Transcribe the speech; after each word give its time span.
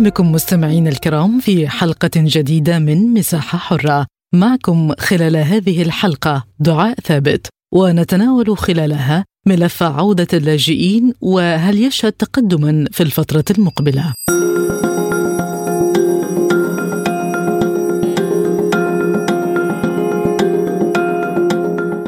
بكم 0.00 0.32
مستمعينا 0.32 0.90
الكرام 0.90 1.40
في 1.40 1.68
حلقة 1.68 2.10
جديدة 2.16 2.78
من 2.78 3.14
مساحة 3.14 3.58
حرة. 3.58 4.06
معكم 4.34 4.92
خلال 4.98 5.36
هذه 5.36 5.82
الحلقة 5.82 6.44
دعاء 6.58 6.94
ثابت 6.94 7.46
ونتناول 7.74 8.58
خلالها 8.58 9.24
ملف 9.46 9.82
عودة 9.82 10.26
اللاجئين 10.32 11.12
وهل 11.20 11.78
يشهد 11.78 12.12
تقدما 12.12 12.86
في 12.92 13.02
الفترة 13.02 13.44
المقبلة. 13.50 14.14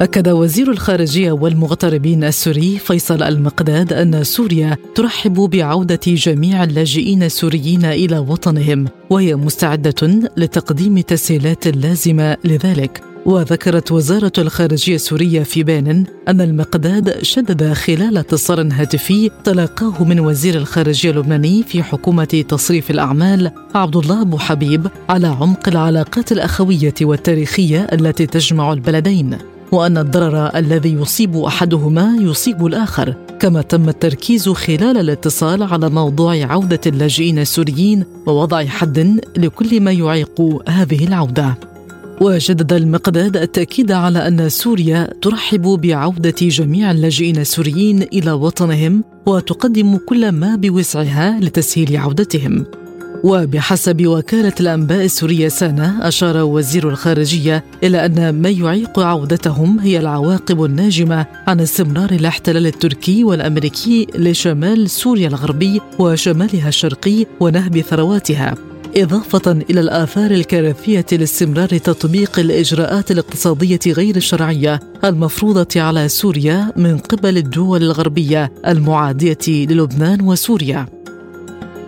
أكد 0.03 0.29
وزير 0.29 0.71
الخارجية 0.71 1.33
والمغتربين 1.33 2.25
السوري 2.25 2.79
فيصل 2.79 3.23
المقداد 3.23 3.93
أن 3.93 4.25
سوريا 4.25 4.77
ترحب 4.95 5.33
بعودة 5.33 6.01
جميع 6.07 6.65
اللاجئين 6.65 7.23
السوريين 7.23 7.85
إلى 7.85 8.19
وطنهم 8.19 8.89
وهي 9.11 9.37
مستعدة 9.37 10.09
لتقديم 10.37 10.99
التسهيلات 10.99 11.67
اللازمة 11.67 12.37
لذلك. 12.45 13.03
وذكرت 13.27 13.93
وزارة 13.93 14.33
الخارجية 14.39 14.95
السورية 14.95 15.43
في 15.43 15.63
بيان 15.63 16.05
أن 16.29 16.41
المقداد 16.41 17.23
شدد 17.23 17.73
خلال 17.73 18.19
اتصال 18.19 18.73
هاتفي 18.73 19.31
تلقاه 19.45 20.05
من 20.05 20.21
وزير 20.21 20.55
الخارجية 20.55 21.11
اللبناني 21.11 21.63
في 21.63 21.83
حكومة 21.83 22.45
تصريف 22.49 22.91
الأعمال 22.91 23.51
عبد 23.75 23.97
الله 23.97 24.23
أبو 24.23 24.39
حبيب 24.39 24.87
على 25.09 25.27
عمق 25.27 25.69
العلاقات 25.69 26.33
الأخوية 26.33 26.95
والتاريخية 27.03 27.87
التي 27.93 28.27
تجمع 28.27 28.73
البلدين. 28.73 29.52
وأن 29.73 29.99
الضرر 29.99 30.57
الذي 30.57 30.93
يصيب 30.93 31.37
أحدهما 31.37 32.17
يصيب 32.21 32.67
الآخر 32.67 33.15
كما 33.41 33.63
تم 33.63 33.89
التركيز 33.89 34.49
خلال 34.49 34.97
الاتصال 34.97 35.63
على 35.63 35.91
موضوع 35.91 36.45
عودة 36.45 36.81
اللاجئين 36.87 37.39
السوريين 37.39 38.05
ووضع 38.27 38.65
حد 38.65 39.21
لكل 39.37 39.81
ما 39.81 39.93
يعيق 39.93 40.41
هذه 40.69 41.05
العودة. 41.05 41.59
وجدد 42.21 42.73
المقداد 42.73 43.37
التأكيد 43.37 43.93
على 43.93 44.29
أن 44.29 44.49
سوريا 44.49 45.09
ترحب 45.23 45.63
بعودة 45.63 46.35
جميع 46.41 46.91
اللاجئين 46.91 47.37
السوريين 47.37 48.03
إلى 48.03 48.33
وطنهم 48.33 49.05
وتقدم 49.27 49.97
كل 49.97 50.33
ما 50.33 50.57
بوسعها 50.57 51.41
لتسهيل 51.41 51.97
عودتهم. 51.97 52.65
وبحسب 53.25 54.07
وكالة 54.07 54.53
الأنباء 54.61 55.05
السورية 55.05 55.49
سانا 55.49 56.09
أشار 56.09 56.37
وزير 56.37 56.89
الخارجية 56.89 57.65
إلى 57.85 58.07
أن 58.07 58.43
ما 58.43 58.49
يعيق 58.49 58.99
عودتهم 58.99 59.79
هي 59.79 59.99
العواقب 59.99 60.65
الناجمة 60.65 61.27
عن 61.47 61.61
استمرار 61.61 62.11
الاحتلال 62.11 62.67
التركي 62.67 63.25
والأمريكي 63.25 64.07
لشمال 64.15 64.91
سوريا 64.91 65.29
الغربي 65.29 65.81
وشمالها 65.99 66.69
الشرقي 66.69 67.27
ونهب 67.41 67.81
ثرواتها. 67.81 68.55
إضافة 68.97 69.53
إلى 69.71 69.81
الآثار 69.81 70.31
الكارثية 70.31 71.07
لاستمرار 71.13 71.69
تطبيق 71.69 72.39
الإجراءات 72.39 73.11
الاقتصادية 73.11 73.81
غير 73.87 74.17
الشرعية 74.17 74.81
المفروضة 75.05 75.69
على 75.77 76.09
سوريا 76.09 76.73
من 76.77 76.99
قبل 76.99 77.37
الدول 77.37 77.83
الغربية 77.83 78.53
المعادية 78.67 79.39
للبنان 79.49 80.23
وسوريا. 80.23 81.02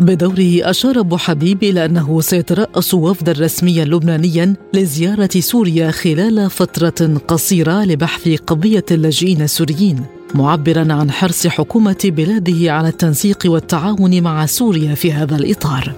بدوره 0.01 0.71
أشار 0.71 1.01
أبو 1.01 1.17
حبيب 1.17 1.63
إلى 1.63 1.85
أنه 1.85 2.21
سيترأس 2.21 2.95
وفدا 2.95 3.33
رسميا 3.33 3.85
لبنانيا 3.85 4.55
لزيارة 4.75 5.31
سوريا 5.39 5.91
خلال 5.91 6.51
فترة 6.51 7.21
قصيرة 7.29 7.85
لبحث 7.85 8.29
قضية 8.29 8.85
اللاجئين 8.91 9.43
السوريين 9.43 10.05
معبرا 10.35 10.93
عن 10.93 11.11
حرص 11.11 11.47
حكومة 11.47 11.97
بلاده 12.05 12.73
على 12.73 12.89
التنسيق 12.89 13.39
والتعاون 13.47 14.23
مع 14.23 14.47
سوريا 14.47 14.95
في 14.95 15.13
هذا 15.13 15.37
الإطار. 15.37 15.93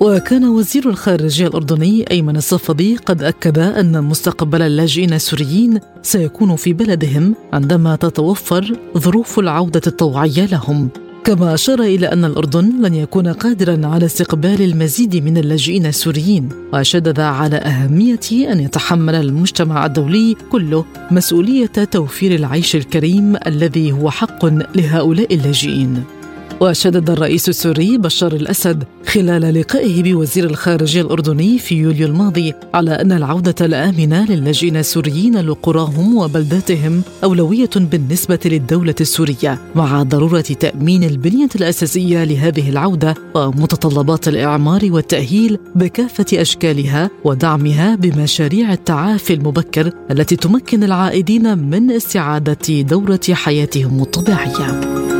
وكان 0.00 0.44
وزير 0.44 0.90
الخارجية 0.90 1.46
الأردني 1.46 2.04
أيمن 2.10 2.36
الصفدي 2.36 2.96
قد 2.96 3.22
أكد 3.22 3.58
أن 3.58 4.04
مستقبل 4.04 4.62
اللاجئين 4.62 5.12
السوريين 5.12 5.80
سيكون 6.02 6.56
في 6.56 6.72
بلدهم 6.72 7.34
عندما 7.52 7.96
تتوفر 7.96 8.76
ظروف 8.98 9.38
العودة 9.38 9.82
الطوعية 9.86 10.46
لهم. 10.46 10.88
كما 11.24 11.54
أشار 11.54 11.80
إلى 11.80 12.06
أن 12.06 12.24
الأردن 12.24 12.82
لن 12.82 12.94
يكون 12.94 13.28
قادرا 13.28 13.86
على 13.86 14.04
استقبال 14.04 14.62
المزيد 14.62 15.16
من 15.16 15.38
اللاجئين 15.38 15.86
السوريين 15.86 16.48
وشدد 16.72 17.20
على 17.20 17.56
أهمية 17.56 18.52
أن 18.52 18.60
يتحمل 18.60 19.14
المجتمع 19.14 19.86
الدولي 19.86 20.36
كله 20.50 20.84
مسؤولية 21.10 21.66
توفير 21.66 22.34
العيش 22.34 22.76
الكريم 22.76 23.36
الذي 23.46 23.92
هو 23.92 24.10
حق 24.10 24.44
لهؤلاء 24.76 25.34
اللاجئين. 25.34 26.04
وشدد 26.60 27.10
الرئيس 27.10 27.48
السوري 27.48 27.98
بشار 27.98 28.32
الأسد 28.32 28.84
خلال 29.06 29.60
لقائه 29.60 30.02
بوزير 30.02 30.44
الخارجية 30.44 31.00
الأردني 31.00 31.58
في 31.58 31.74
يوليو 31.74 32.06
الماضي 32.06 32.52
على 32.74 32.90
أن 32.90 33.12
العودة 33.12 33.54
الآمنة 33.60 34.26
للاجئين 34.26 34.76
السوريين 34.76 35.36
لقراهم 35.40 36.16
وبلداتهم 36.16 37.02
أولوية 37.24 37.70
بالنسبة 37.76 38.38
للدولة 38.44 38.94
السورية 39.00 39.58
مع 39.74 40.02
ضرورة 40.02 40.40
تأمين 40.40 41.04
البنية 41.04 41.48
الأساسية 41.56 42.24
لهذه 42.24 42.70
العودة 42.70 43.14
ومتطلبات 43.34 44.28
الإعمار 44.28 44.88
والتأهيل 44.90 45.58
بكافة 45.74 46.26
أشكالها 46.32 47.10
ودعمها 47.24 47.94
بمشاريع 47.94 48.72
التعافي 48.72 49.34
المبكر 49.34 49.90
التي 50.10 50.36
تمكن 50.36 50.84
العائدين 50.84 51.58
من 51.58 51.90
استعادة 51.90 52.80
دورة 52.82 53.20
حياتهم 53.32 54.02
الطبيعية. 54.02 55.13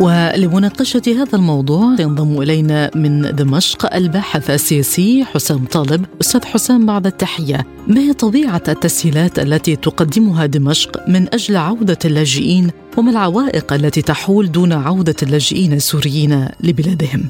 ولمناقشة 0.00 1.02
هذا 1.06 1.36
الموضوع 1.36 1.96
ينضم 1.98 2.42
إلينا 2.42 2.90
من 2.94 3.34
دمشق 3.36 3.94
الباحث 3.94 4.50
السياسي 4.50 5.24
حسام 5.24 5.64
طالب 5.64 6.06
أستاذ 6.20 6.44
حسام 6.44 6.86
بعد 6.86 7.06
التحية 7.06 7.66
ما 7.88 8.00
هي 8.00 8.12
طبيعة 8.12 8.62
التسهيلات 8.68 9.38
التي 9.38 9.76
تقدمها 9.76 10.46
دمشق 10.46 11.08
من 11.08 11.34
أجل 11.34 11.56
عودة 11.56 11.98
اللاجئين 12.04 12.70
وما 12.96 13.10
العوائق 13.10 13.72
التي 13.72 14.02
تحول 14.02 14.52
دون 14.52 14.72
عودة 14.72 15.16
اللاجئين 15.22 15.72
السوريين 15.72 16.48
لبلادهم؟ 16.60 17.28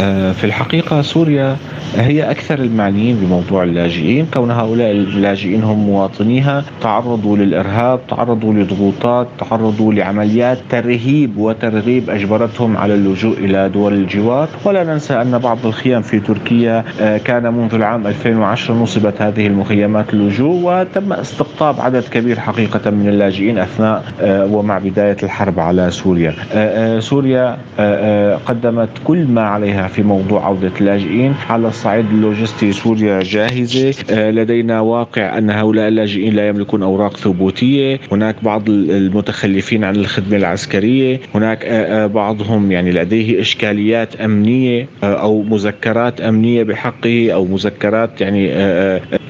آه، 0.00 0.32
في 0.32 0.44
الحقيقة 0.44 1.02
سوريا 1.02 1.56
هي 1.96 2.30
أكثر 2.30 2.58
المعنيين 2.58 3.16
بموضوع 3.16 3.62
اللاجئين. 3.62 4.26
كون 4.34 4.50
هؤلاء 4.50 4.90
اللاجئين 4.90 5.62
هم 5.64 5.78
مواطنيها 5.78 6.64
تعرضوا 6.82 7.36
للإرهاب 7.36 8.00
تعرضوا 8.08 8.54
لضغوطات 8.54 9.28
تعرضوا 9.38 9.94
لعمليات 9.94 10.58
ترهيب 10.70 11.36
وترغيب 11.38 12.10
أجبرتهم 12.10 12.76
على 12.76 12.94
اللجوء 12.94 13.38
إلى 13.38 13.68
دول 13.68 13.92
الجوار. 13.92 14.48
ولا 14.64 14.84
ننسى 14.84 15.14
أن 15.14 15.38
بعض 15.38 15.58
الخيام 15.64 16.02
في 16.02 16.20
تركيا 16.20 16.84
آه، 17.00 17.18
كان 17.18 17.54
منذ 17.54 17.74
العام 17.74 18.06
2010 18.06 18.74
نصبت 18.74 19.22
هذه 19.22 19.46
المخيمات 19.46 20.12
اللجوء 20.14 20.60
وتم 20.64 21.12
استقطاب 21.12 21.80
عدد 21.80 22.04
كبير 22.10 22.40
حقيقة 22.40 22.90
من 22.90 23.08
اللاجئين 23.08 23.58
أثناء 23.58 24.04
آه، 24.20 24.46
ومع 24.46 24.78
بداية 24.78 25.16
الحرب 25.22 25.60
على 25.60 25.90
سوريا. 25.90 26.34
سوريا 27.00 27.58
قدمت 28.46 28.88
كل 29.04 29.26
ما 29.26 29.42
عليها 29.42 29.89
في 29.94 30.02
موضوع 30.02 30.46
عودة 30.46 30.72
اللاجئين. 30.80 31.34
على 31.48 31.68
الصعيد 31.68 32.06
اللوجستي 32.10 32.72
سوريا 32.72 33.22
جاهزة. 33.22 33.94
آه، 34.10 34.30
لدينا 34.30 34.80
واقع 34.80 35.38
أن 35.38 35.50
هؤلاء 35.50 35.88
اللاجئين 35.88 36.34
لا 36.34 36.48
يملكون 36.48 36.82
أوراق 36.82 37.16
ثبوتية. 37.16 38.00
هناك 38.12 38.36
بعض 38.44 38.68
المتخلفين 38.68 39.84
عن 39.84 39.96
الخدمة 39.96 40.36
العسكرية. 40.36 41.20
هناك 41.34 41.64
آه، 41.64 42.04
آه، 42.04 42.06
بعضهم 42.06 42.72
يعني 42.72 42.90
لديه 42.90 43.40
إشكاليات 43.40 44.20
أمنية 44.20 44.88
أو 45.02 45.42
مذكرات 45.42 46.20
أمنية 46.20 46.62
بحقه 46.62 47.30
أو 47.32 47.44
مذكرات 47.44 48.20
يعني 48.20 48.50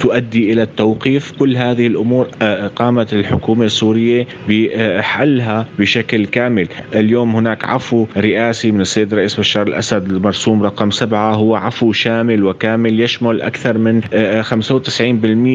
تؤدي 0.00 0.52
إلى 0.52 0.62
التوقيف. 0.62 1.32
كل 1.38 1.56
هذه 1.56 1.86
الأمور 1.86 2.28
قامت 2.76 3.12
الحكومة 3.12 3.64
السورية 3.64 4.26
بحلها 4.48 5.66
بشكل 5.78 6.26
كامل. 6.26 6.68
اليوم 6.94 7.36
هناك 7.36 7.64
عفو 7.64 8.06
رئاسي 8.16 8.72
من 8.72 8.80
السيد 8.80 9.12
الرئيس 9.12 9.40
بشار 9.40 9.66
الأسد 9.66 10.10
المرسول 10.10 10.39
المرسوم 10.40 10.62
رقم 10.62 10.90
سبعة 10.90 11.34
هو 11.34 11.56
عفو 11.56 11.92
شامل 11.92 12.44
وكامل 12.44 13.00
يشمل 13.00 13.42
أكثر 13.42 13.78
من 13.78 14.02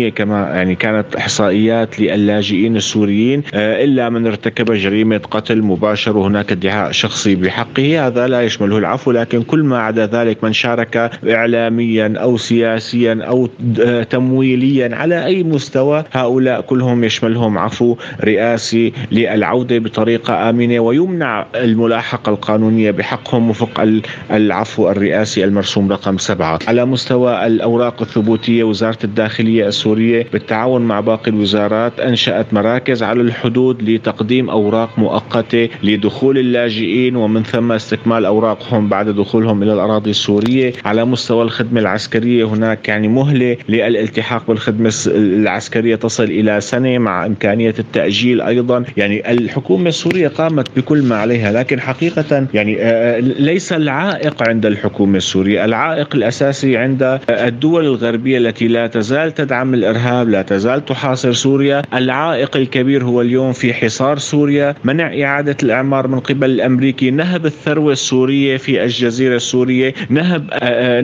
95% 0.10 0.14
كما 0.16 0.42
يعني 0.56 0.76
كانت 0.76 1.16
إحصائيات 1.16 2.00
للاجئين 2.00 2.76
السوريين 2.76 3.44
إلا 3.54 4.10
من 4.10 4.28
ارتكب 4.28 4.72
جريمة 4.72 5.18
قتل 5.18 5.62
مباشر 5.62 6.18
وهناك 6.18 6.52
ادعاء 6.52 6.92
شخصي 6.92 7.36
بحقه. 7.36 8.08
هذا 8.08 8.28
لا 8.28 8.42
يشمله 8.42 8.78
العفو 8.78 9.12
لكن 9.12 9.42
كل 9.44 9.64
ما 9.64 9.80
عدا 9.80 10.06
ذلك 10.06 10.44
من 10.44 10.54
شارك 10.54 11.12
إعلاميا 11.30 12.14
أو 12.18 12.38
سياسيا 12.38 13.24
أو 13.24 13.50
تمويليا 14.10 14.96
على 14.96 15.26
أي 15.26 15.44
مستوى 15.44 16.04
هؤلاء 16.12 16.62
كلهم 16.62 17.04
يشملهم 17.04 17.58
عفو 17.58 17.96
رئاسي 18.24 18.94
للعودة 19.12 19.78
بطريقة 19.78 20.50
آمنة 20.50 20.80
ويمنع 20.80 21.46
الملاحقة 21.56 22.30
القانونية 22.30 22.92
بحقهم 22.92 23.50
وفق 23.50 23.88
العفو 24.32 24.75
الرئاسي 24.80 25.44
المرسوم 25.44 25.92
رقم 25.92 26.18
سبعة. 26.18 26.60
على 26.68 26.86
مستوى 26.86 27.48
الأوراق 27.48 28.01
الثبوتية 28.01 28.63
وزارة 28.63 28.98
الداخلية 29.04 29.68
السورية 29.68 30.27
بالتعاون 30.33 30.81
مع 30.81 31.00
باقي 31.00 31.31
الوزارات 31.31 32.00
أنشأت 32.00 32.54
مراكز 32.54 33.04
على 33.04 33.22
الحدود 33.22 33.89
لتقديم 33.89 34.50
أوراق 34.50 35.00
مؤقتة 35.00 35.69
لدخول 35.83 36.38
اللاجئين 36.38 37.16
ومن 37.16 37.44
ثم 37.44 37.72
استكمال 37.72 38.25
أوراقهم 38.25 38.89
بعد 38.89 39.10
دخولهم 39.10 39.63
إلى 39.63 39.74
الأراضي 39.74 40.10
السورية. 40.10 40.74
على 40.86 41.06
مستوى 41.06 41.44
الخدمة 41.44 41.80
العسكرية 41.80 42.45
هناك 42.45 42.88
يعني 42.88 43.07
مهلة 43.07 43.57
للالتحاق 43.69 44.48
بالخدمة 44.48 44.94
العسكرية 45.07 45.95
تصل 45.95 46.24
إلى 46.24 46.62
سنة 46.62 46.98
مع 46.98 47.25
إمكانية 47.25 47.74
التأجيل 47.80 48.42
أيضا. 48.42 48.83
يعني 48.98 49.31
الحكومة 49.31 49.89
السورية 49.89 50.27
قامت 50.27 50.68
بكل 50.77 51.01
ما 51.04 51.16
عليها 51.16 51.51
لكن 51.51 51.80
حقيقة 51.80 52.48
يعني 52.54 52.77
آه، 52.81 53.19
ليس 53.19 53.74
العائق 53.74 54.44
عند 54.50 54.64
الحكومة 54.67 55.17
السورية. 55.17 55.65
العائق 55.65 56.15
الأساسي 56.15 56.77
عند 56.77 57.19
الدول 57.29 57.85
الغربية 57.85 58.38
التي 58.38 58.67
لا 58.67 58.88
تزال 58.88 59.33
تدعم 59.33 59.73
الإرهاب 59.73 60.29
لا 60.29 60.41
تزال 60.41 60.85
تحاصر 60.85 61.33
سوريا. 61.33 61.81
العائق 61.94 62.57
الكبير 62.57 63.03
هو 63.03 63.21
اليوم 63.21 63.53
في 63.53 63.73
حصار 63.73 64.17
سوريا. 64.17 64.75
منع 64.83 65.23
إعادة 65.23 65.57
الإعمار 65.63 66.07
من 66.07 66.19
قبل 66.19 66.50
الأمريكي. 66.50 67.12
نهب 67.12 67.45
الثروة 67.45 67.91
السورية 67.91 68.57
في 68.57 68.83
الجزيرة 68.83 69.35
السورية. 69.35 69.94
نهب 70.09 70.53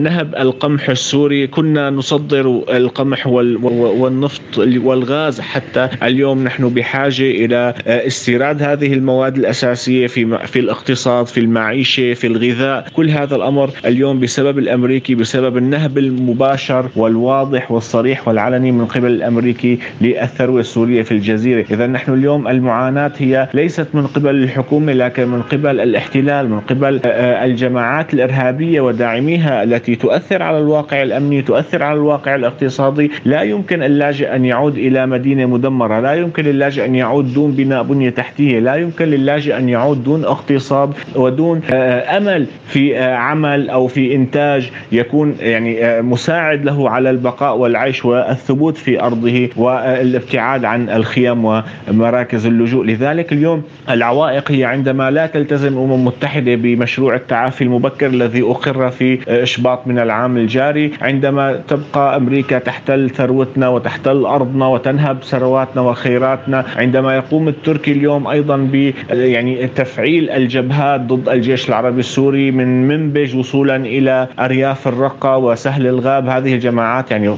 نهب 0.02 0.34
القمح 0.34 0.88
السوري. 0.88 1.46
كنا 1.46 1.90
نصدر 1.90 2.62
القمح 2.68 3.26
والنفط 3.26 4.58
والغاز 4.58 5.40
حتى 5.40 5.88
اليوم 6.02 6.44
نحن 6.44 6.68
بحاجة 6.68 7.30
إلى 7.30 7.74
استيراد 7.86 8.62
هذه 8.62 8.92
المواد 8.92 9.36
الأساسية 9.36 10.06
في 10.06 10.38
في 10.46 10.58
الاقتصاد 10.58 11.26
في 11.26 11.40
المعيشة 11.40 12.14
في 12.14 12.26
الغذاء. 12.26 12.86
كل 12.92 13.10
هذا 13.10 13.36
الأمر 13.36 13.51
اليوم 13.84 14.20
بسبب 14.20 14.58
الأمريكي 14.58 15.14
بسبب 15.14 15.56
النهب 15.56 15.98
المباشر 15.98 16.88
والواضح 16.96 17.70
والصريح 17.72 18.28
والعلني 18.28 18.72
من 18.72 18.86
قبل 18.86 19.10
الأمريكي 19.10 19.78
للثروة 20.00 20.60
السورية 20.60 21.02
في 21.02 21.12
الجزيرة. 21.12 21.64
إذا 21.70 21.86
نحن 21.86 22.12
اليوم 22.14 22.48
المعاناة 22.48 23.12
هي 23.18 23.48
ليست 23.54 23.86
من 23.94 24.06
قبل 24.06 24.30
الحكومة 24.30 24.92
لكن 24.92 25.28
من 25.28 25.42
قبل 25.42 25.80
الاحتلال 25.80 26.50
من 26.50 26.60
قبل 26.60 27.00
الجماعات 27.06 28.14
الإرهابية 28.14 28.80
وداعميها 28.80 29.62
التي 29.62 29.96
تؤثر 29.96 30.42
على 30.42 30.58
الواقع 30.58 31.02
الأمني 31.02 31.42
تؤثر 31.42 31.82
على 31.82 31.96
الواقع 31.96 32.34
الاقتصادي. 32.34 33.10
لا 33.24 33.42
يمكن 33.42 33.82
اللاجئ 33.82 34.36
أن 34.36 34.44
يعود 34.44 34.78
إلى 34.78 35.06
مدينة 35.06 35.46
مدمرة. 35.46 36.00
لا 36.00 36.14
يمكن 36.14 36.44
للاجئ 36.44 36.84
أن 36.84 36.94
يعود 36.94 37.34
دون 37.34 37.52
بناء 37.52 37.82
بنية 37.82 38.10
تحتية. 38.10 38.58
لا 38.58 38.74
يمكن 38.74 39.04
للاجئ 39.04 39.56
أن 39.58 39.68
يعود 39.68 40.04
دون 40.04 40.24
اقتصاد 40.24 40.90
ودون 41.16 41.60
آه، 41.70 42.16
أمل 42.16 42.46
في 42.68 42.98
آه، 42.98 43.14
عمل 43.44 43.70
أو 43.70 43.86
في 43.86 44.14
إنتاج 44.14 44.70
يكون 44.92 45.36
يعني 45.40 45.84
آه، 45.84 46.00
مساعد 46.00 46.64
له 46.64 46.90
على 46.90 47.10
البقاء 47.10 47.56
والعيش 47.56 48.04
والثبوت 48.04 48.76
في 48.76 49.00
أرضه 49.02 49.48
والابتعاد 49.56 50.64
عن 50.64 50.90
الخيام 50.90 51.62
ومراكز 51.88 52.46
اللجوء. 52.46 52.84
لذلك 52.86 53.32
اليوم 53.32 53.62
العوائق 53.90 54.52
هي 54.52 54.64
عندما 54.64 55.10
لا 55.10 55.26
تلتزم 55.26 55.68
الأمم 55.68 55.92
المتحدة 55.92 56.54
بمشروع 56.54 57.14
التعافي 57.14 57.64
المبكر 57.64 58.06
الذي 58.06 58.42
أقر 58.42 58.90
في 58.90 59.18
إشباط 59.42 59.86
من 59.86 59.98
العام 59.98 60.36
الجاري 60.36 60.92
عندما 61.00 61.60
تبقى 61.68 62.16
أمريكا 62.16 62.58
تحتل 62.58 63.10
ثروتنا 63.10 63.68
وتحتل 63.68 64.24
أرضنا 64.24 64.66
وتنهب 64.66 65.22
ثرواتنا 65.22 65.82
وخيراتنا 65.82 66.64
عندما 66.76 67.16
يقوم 67.16 67.48
التركي 67.48 67.92
اليوم 67.92 68.26
أيضا 68.26 68.56
ب 68.56 68.92
يعني 69.10 69.66
تفعيل 69.66 70.30
الجبهات 70.30 71.00
ضد 71.00 71.28
الجيش 71.28 71.68
العربي 71.68 72.00
السوري 72.00 72.50
من 72.50 72.88
منبج 72.88 73.31
وصولا 73.34 73.76
إلى 73.76 74.28
أرياف 74.38 74.88
الرقة 74.88 75.36
وسهل 75.36 75.86
الغاب. 75.86 76.28
هذه 76.28 76.54
الجماعات 76.54 77.10
يعني 77.10 77.36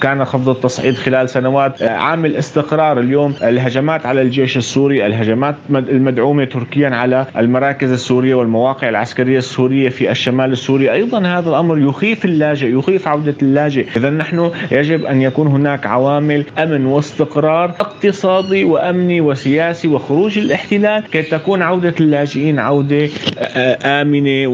كان 0.00 0.24
خفض 0.24 0.48
التصعيد 0.48 0.94
خلال 0.94 1.28
سنوات. 1.28 1.82
عامل 1.82 2.36
استقرار 2.36 3.00
اليوم 3.00 3.34
الهجمات 3.42 4.06
على 4.06 4.22
الجيش 4.22 4.56
السوري 4.56 5.06
الهجمات 5.06 5.54
المدعومة 5.70 6.44
تركيا 6.44 6.88
على 6.88 7.26
المراكز 7.36 7.92
السورية 7.92 8.34
والمواقع 8.34 8.88
العسكرية 8.88 9.38
السورية 9.38 9.88
في 9.88 10.10
الشمال 10.10 10.52
السوري. 10.52 10.92
أيضا 10.92 11.26
هذا 11.26 11.48
الأمر 11.50 11.78
يخيف 11.78 12.24
اللاجئ 12.24 12.78
يخيف 12.78 13.08
عودة 13.08 13.34
اللاجئ. 13.42 13.86
إذا 13.96 14.10
نحن 14.10 14.50
يجب 14.70 15.04
أن 15.04 15.22
يكون 15.22 15.46
هناك 15.46 15.86
عوامل 15.86 16.44
أمن 16.58 16.86
واستقرار 16.86 17.70
اقتصادي 17.80 18.64
وأمني 18.64 19.20
وسياسي 19.20 19.88
وخروج 19.88 20.38
الاحتلال 20.38 21.02
كي 21.12 21.22
تكون 21.22 21.62
عودة 21.62 21.94
اللاجئين 22.00 22.58
عودة 22.58 23.08
آمنة 23.84 24.48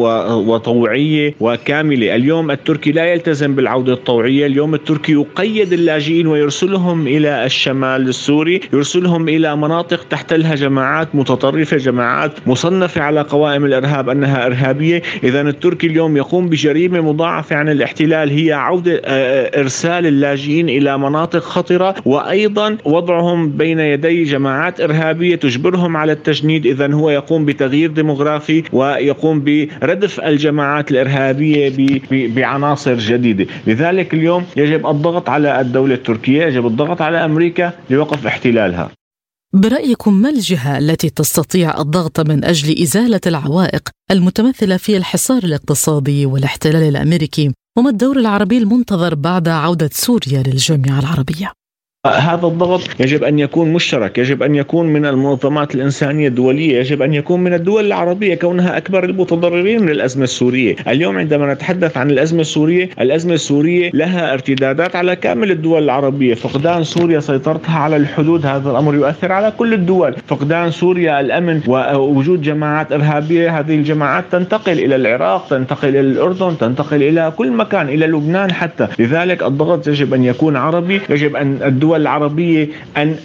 وطوعية 0.76 1.34
وكاملة. 1.40 2.16
اليوم 2.16 2.50
التركي 2.50 2.92
لا 2.92 3.04
يلتزم 3.04 3.54
بالعودة 3.54 3.92
الطوعية. 3.92 4.46
اليوم 4.46 4.74
التركي 4.74 5.12
يقيد 5.12 5.72
اللاجئين 5.72 6.26
ويرسلهم 6.26 7.06
إلى 7.06 7.44
الشمال 7.44 8.08
السوري 8.08 8.60
يرسلهم 8.72 9.28
إلى 9.28 9.56
مناطق 9.56 10.04
تحتلها 10.04 10.54
جماعات 10.54 11.14
متطرفة 11.14 11.76
جماعات 11.76 12.32
مصنفة 12.46 13.02
على 13.02 13.20
قوائم 13.20 13.64
الإرهاب 13.64 14.08
أنها 14.08 14.46
إرهابية. 14.46 15.02
إذا 15.24 15.40
التركي 15.40 15.86
اليوم 15.86 16.16
يقوم 16.16 16.48
بجريمة 16.48 17.00
مضاعفة 17.00 17.56
عن 17.56 17.68
الاحتلال. 17.68 18.30
هي 18.30 18.52
عودة 18.52 19.00
إرسال 19.60 20.06
اللاجئين 20.06 20.68
إلى 20.68 20.98
مناطق 20.98 21.40
خطرة. 21.40 21.94
وأيضا 22.04 22.76
وضعهم 22.84 23.48
بين 23.48 23.78
يدي 23.78 24.22
جماعات 24.22 24.80
إرهابية 24.80 25.36
تجبرهم 25.36 25.96
على 25.96 26.12
التجنيد. 26.12 26.66
إذا 26.66 26.92
هو 26.92 27.10
يقوم 27.10 27.44
بتغيير 27.44 27.90
ديموغرافي 27.90 28.62
ويقوم 28.72 29.44
بردف 29.44 30.20
الجماعات 30.20 30.65
الإرهابية 30.90 32.00
بعناصر 32.10 32.98
جديدة 32.98 33.46
لذلك 33.66 34.14
اليوم 34.14 34.44
يجب 34.56 34.86
الضغط 34.86 35.28
على 35.28 35.60
الدولة 35.60 35.94
التركية 35.94 36.44
يجب 36.44 36.66
الضغط 36.66 37.02
على 37.02 37.24
أمريكا 37.24 37.72
لوقف 37.90 38.26
احتلالها 38.26 38.90
برأيكم 39.52 40.14
ما 40.14 40.28
الجهة 40.28 40.78
التي 40.78 41.10
تستطيع 41.10 41.80
الضغط 41.80 42.20
من 42.20 42.44
أجل 42.44 42.82
إزالة 42.82 43.20
العوائق 43.26 43.88
المتمثلة 44.10 44.76
في 44.76 44.96
الحصار 44.96 45.42
الاقتصادي 45.44 46.26
والاحتلال 46.26 46.82
الأمريكي 46.82 47.52
وما 47.78 47.90
الدور 47.90 48.16
العربي 48.18 48.58
المنتظر 48.58 49.14
بعد 49.14 49.48
عودة 49.48 49.90
سوريا 49.92 50.42
للجامعة 50.46 50.98
العربية؟ 51.00 51.52
هذا 52.08 52.46
الضغط 52.46 52.80
يجب 53.00 53.24
أن 53.24 53.38
يكون 53.38 53.72
مشترك، 53.72 54.18
يجب 54.18 54.42
أن 54.42 54.54
يكون 54.54 54.86
من 54.86 55.06
المنظمات 55.06 55.74
الإنسانية 55.74 56.28
الدولية، 56.28 56.78
يجب 56.78 57.02
أن 57.02 57.14
يكون 57.14 57.40
من 57.40 57.54
الدول 57.54 57.86
العربية 57.86 58.34
كونها 58.34 58.76
أكبر 58.76 59.04
المتضررين 59.04 59.82
من 59.82 59.88
الازمه 59.88 60.24
السورية، 60.24 60.76
اليوم 60.88 61.18
عندما 61.18 61.52
نتحدث 61.52 61.96
عن 61.96 62.10
الأزمة 62.10 62.40
السورية، 62.40 62.90
الأزمة 63.00 63.34
السورية 63.34 63.90
لها 63.94 64.32
ارتدادات 64.32 64.96
على 64.96 65.16
كامل 65.16 65.50
الدول 65.50 65.82
العربية، 65.82 66.34
فقدان 66.34 66.84
سوريا 66.84 67.20
سيطرتها 67.20 67.78
على 67.78 67.96
الحدود 67.96 68.46
هذا 68.46 68.70
الأمر 68.70 68.94
يؤثر 68.94 69.32
على 69.32 69.52
كل 69.58 69.74
الدول، 69.74 70.14
فقدان 70.26 70.70
سوريا 70.70 71.20
الأمن 71.20 71.60
ووجود 71.66 72.42
جماعات 72.42 72.92
إرهابية، 72.92 73.58
هذه 73.58 73.74
الجماعات 73.74 74.24
تنتقل 74.32 74.72
إلى 74.72 74.96
العراق، 74.96 75.48
تنتقل 75.48 75.88
إلى 75.88 76.00
الأردن، 76.00 76.58
تنتقل 76.58 77.02
إلى 77.02 77.32
كل 77.36 77.50
مكان، 77.50 77.88
إلى 77.88 78.06
لبنان 78.06 78.52
حتى، 78.52 78.88
لذلك 78.98 79.42
الضغط 79.42 79.88
يجب 79.88 80.14
أن 80.14 80.24
يكون 80.24 80.56
عربي، 80.56 81.00
يجب 81.10 81.36
أن 81.36 81.58
الدول 81.64 81.95
الدول 81.96 82.06
العربية 82.06 82.68
أن 82.96 83.16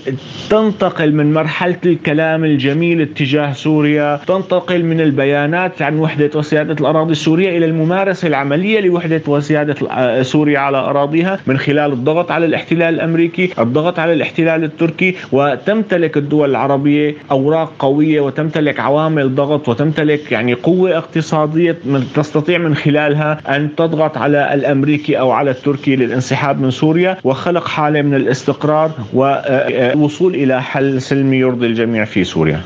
تنتقل 0.49 1.13
من 1.13 1.33
مرحلة 1.33 1.77
الكلام 1.85 2.45
الجميل 2.45 3.01
اتجاه 3.01 3.53
سوريا 3.53 4.19
تنتقل 4.27 4.83
من 4.83 5.01
البيانات 5.01 5.81
عن 5.81 5.99
وحدة 5.99 6.29
وسيادة 6.35 6.73
الأراضي 6.81 7.11
السورية 7.11 7.57
إلى 7.57 7.65
الممارسة 7.65 8.27
العملية 8.27 8.79
لوحدة 8.79 9.21
وسيادة 9.27 9.75
سوريا 10.23 10.59
على 10.59 10.77
أراضيها 10.77 11.39
من 11.47 11.57
خلال 11.57 11.91
الضغط 11.91 12.31
على 12.31 12.45
الاحتلال 12.45 12.93
الأمريكي 12.93 13.49
الضغط 13.59 13.99
على 13.99 14.13
الاحتلال 14.13 14.63
التركي 14.63 15.15
وتمتلك 15.31 16.17
الدول 16.17 16.49
العربية 16.49 17.15
أوراق 17.31 17.73
قوية 17.79 18.21
وتمتلك 18.21 18.79
عوامل 18.79 19.35
ضغط 19.35 19.69
وتمتلك 19.69 20.31
يعني 20.31 20.53
قوة 20.53 20.97
اقتصادية 20.97 21.77
من 21.85 22.03
تستطيع 22.15 22.57
من 22.57 22.75
خلالها 22.75 23.39
أن 23.55 23.75
تضغط 23.75 24.17
على 24.17 24.53
الأمريكي 24.53 25.19
أو 25.19 25.31
على 25.31 25.51
التركي 25.51 25.95
للانسحاب 25.95 26.61
من 26.61 26.71
سوريا 26.71 27.17
وخلق 27.23 27.67
حالة 27.67 28.01
من 28.01 28.13
الإستقرار. 28.15 28.50
الاستقرار 28.51 28.91
والوصول 29.13 30.35
إلى 30.35 30.61
حل 30.61 31.01
سلمي 31.01 31.37
يرضي 31.37 31.67
الجميع 31.67 32.05
في 32.05 32.23
سوريا 32.23 32.61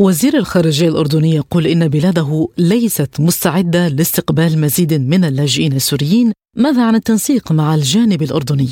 وزير 0.00 0.36
الخارجية 0.36 0.88
الأردني 0.88 1.34
يقول 1.34 1.66
إن 1.66 1.88
بلاده 1.88 2.48
ليست 2.58 3.20
مستعدة 3.20 3.88
لاستقبال 3.88 4.60
مزيد 4.60 4.94
من 4.94 5.24
اللاجئين 5.24 5.72
السوريين 5.72 6.32
ماذا 6.56 6.86
عن 6.86 6.94
التنسيق 6.94 7.52
مع 7.52 7.74
الجانب 7.74 8.22
الأردني؟ 8.22 8.68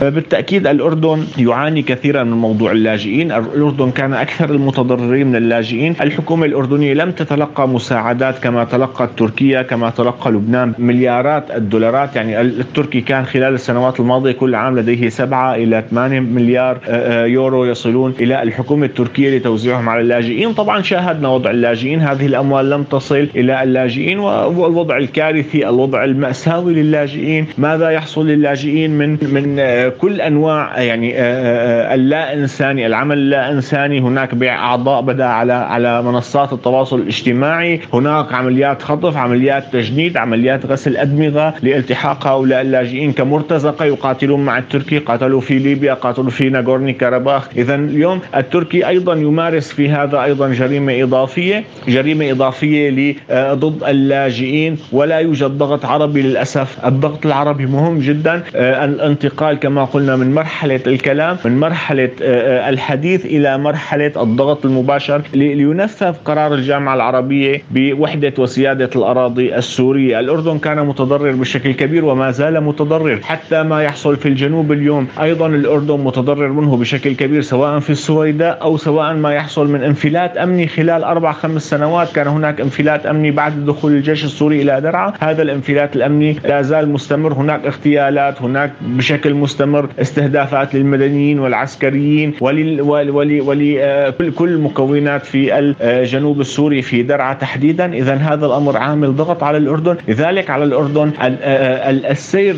بالتأكيد 0.00 0.66
الأردن 0.66 1.24
يعاني 1.38 1.82
كثيرا 1.82 2.24
من 2.24 2.32
موضوع 2.32 2.72
اللاجئين. 2.72 3.32
الأردن 3.32 3.90
كان 3.90 4.14
أكثر 4.14 4.50
المتضررين 4.50 5.26
من 5.26 5.36
اللاجئين. 5.36 5.94
الحكومة 6.00 6.46
الأردنية 6.46 6.94
لم 6.94 7.10
تتلقى 7.10 7.68
مساعدات 7.68 8.38
كما 8.38 8.64
تلقت 8.64 9.18
تركيا 9.18 9.62
كما 9.62 9.90
تلقى 9.90 10.30
لبنان. 10.30 10.74
مليارات 10.78 11.50
الدولارات 11.50 12.16
يعني 12.16 12.40
التركي 12.40 13.00
كان 13.00 13.24
خلال 13.24 13.54
السنوات 13.54 14.00
الماضية 14.00 14.32
كل 14.32 14.54
عام 14.54 14.78
لديه 14.78 15.08
سبعة 15.08 15.54
إلى 15.54 15.84
8 15.90 16.20
مليار 16.20 16.78
آه، 16.86 17.22
آه، 17.22 17.26
يورو 17.26 17.64
يصلون 17.64 18.14
إلى 18.20 18.42
الحكومة 18.42 18.86
التركية 18.86 19.38
لتوزيعهم 19.38 19.88
على 19.88 20.00
اللاجئين. 20.00 20.52
طبعا 20.52 20.82
شاهدنا 20.82 21.28
وضع 21.28 21.50
اللاجئين. 21.50 22.00
هذه 22.00 22.26
الأموال 22.26 22.70
لم 22.70 22.82
تصل 22.82 23.28
إلى 23.36 23.62
اللاجئين 23.62 24.18
والوضع 24.18 24.96
الكارثي 24.96 25.68
الوضع 25.68 26.04
المأساوي 26.04 26.74
للاجئين. 26.74 27.46
ماذا 27.58 27.90
يحصل 27.90 28.26
للاجئين 28.26 28.90
من 28.90 29.18
من 29.22 29.56
آه، 29.58 29.83
كل 29.88 30.20
أنواع 30.20 30.82
يعني 30.82 31.14
آه، 31.14 31.20
آه، 31.20 31.92
آه، 31.92 31.94
اللا 31.94 32.34
انساني 32.34 32.86
العمل 32.86 33.18
اللا 33.18 33.52
انساني 33.52 34.00
هناك 34.00 34.34
بيع 34.34 34.64
أعضاء 34.64 35.02
بدأ 35.02 35.24
على 35.24 35.52
على 35.52 36.02
منصات 36.02 36.52
التواصل 36.52 37.00
الاجتماعي. 37.00 37.80
هناك 37.92 38.32
عمليات 38.32 38.82
خطف 38.82 39.16
عمليات 39.16 39.64
تجنيد 39.72 40.16
عمليات 40.16 40.66
غسل 40.66 40.96
أدمغة 40.96 41.54
لالتحاق 41.62 42.26
هؤلاء 42.26 42.60
اللاجئين 42.60 43.12
كمرتزقة. 43.12 43.84
يقاتلون 43.84 44.44
مع 44.44 44.58
التركي 44.58 44.98
قاتلوا 44.98 45.40
في 45.40 45.58
ليبيا 45.58 45.94
قاتلوا 45.94 46.30
في 46.30 46.50
ناغورني 46.50 46.92
كاراباخ 46.92 47.48
اذا 47.56 47.74
اليوم 47.74 48.20
التركي 48.36 48.88
أيضا 48.88 49.14
يمارس 49.14 49.72
في 49.72 49.88
هذا 49.88 50.22
أيضا 50.22 50.48
جريمة 50.48 51.02
إضافية 51.02 51.64
جريمة 51.88 52.30
إضافية 52.30 53.16
ضد 53.32 53.84
اللاجئين. 53.84 54.78
ولا 54.92 55.18
يوجد 55.18 55.50
ضغط 55.58 55.84
عربي 55.84 56.22
للأسف. 56.22 56.86
الضغط 56.86 57.26
العربي 57.26 57.66
مهم 57.66 57.98
جدا. 57.98 58.42
الانتقال 58.54 59.58
كما 59.58 59.73
كما 59.74 59.84
قلنا 59.84 60.16
من 60.16 60.34
مرحلة 60.34 60.80
الكلام 60.86 61.36
من 61.44 61.60
مرحلة 61.60 62.10
آه، 62.22 62.66
آه، 62.66 62.70
الحديث 62.70 63.26
إلى 63.26 63.58
مرحلة 63.58 64.12
الضغط 64.16 64.66
المباشر 64.66 65.22
لينفذ 65.34 66.14
قرار 66.24 66.54
الجامعة 66.54 66.94
العربية 66.94 67.62
بوحدة 67.70 68.32
وسيادة 68.38 68.90
الأراضي 68.96 69.56
السورية. 69.56 70.20
الأردن 70.20 70.58
كان 70.58 70.86
متضرر 70.86 71.32
بشكل 71.32 71.72
كبير 71.72 72.04
وما 72.04 72.30
زال 72.30 72.60
متضرر. 72.60 73.20
حتى 73.22 73.62
ما 73.62 73.82
يحصل 73.82 74.16
في 74.16 74.28
الجنوب 74.28 74.72
اليوم 74.72 75.08
أيضا 75.20 75.46
الأردن 75.46 76.00
متضرر 76.00 76.48
منه 76.48 76.76
بشكل 76.76 77.14
كبير 77.14 77.42
سواء 77.42 77.78
في 77.78 77.90
السويداء 77.90 78.62
أو 78.62 78.76
سواء 78.76 79.14
ما 79.14 79.34
يحصل 79.34 79.68
من 79.72 79.82
انفلات 79.82 80.36
أمني 80.36 80.66
خلال 80.66 81.04
أربع 81.04 81.32
خمس 81.32 81.70
سنوات. 81.70 82.12
كان 82.12 82.26
هناك 82.26 82.60
انفلات 82.60 83.06
أمني 83.06 83.30
بعد 83.30 83.64
دخول 83.64 83.92
الجيش 83.92 84.24
السوري 84.24 84.62
إلى 84.62 84.80
درعا. 84.80 85.12
هذا 85.20 85.42
الانفلات 85.42 85.96
الأمني 85.96 86.36
لا 86.44 86.62
زال 86.62 86.88
مستمر. 86.88 87.32
هناك 87.32 87.66
اغتيالات 87.66 88.42
هناك 88.42 88.72
بشكل 88.80 89.34
مستمر. 89.34 89.63
تستمر 89.64 89.88
استهدافات 90.00 90.74
للمدنيين 90.74 91.38
والعسكريين 91.38 92.34
ولل 92.40 92.80
ولي 92.82 93.40
ولي 93.40 93.84
آه، 93.84 94.10
كل 94.10 94.48
المكونات 94.48 95.26
في 95.26 95.58
الجنوب 95.82 96.40
السوري 96.40 96.82
في 96.82 97.02
درعا 97.02 97.34
تحديدا. 97.34 97.92
اذا 97.94 98.14
هذا 98.14 98.46
الأمر 98.46 98.76
عامل 98.76 99.16
ضغط 99.16 99.42
على 99.42 99.58
الأردن. 99.58 99.96
لذلك 100.08 100.50
على 100.50 100.64
الأردن 100.64 101.12
آه، 101.20 101.90
السير 101.90 102.56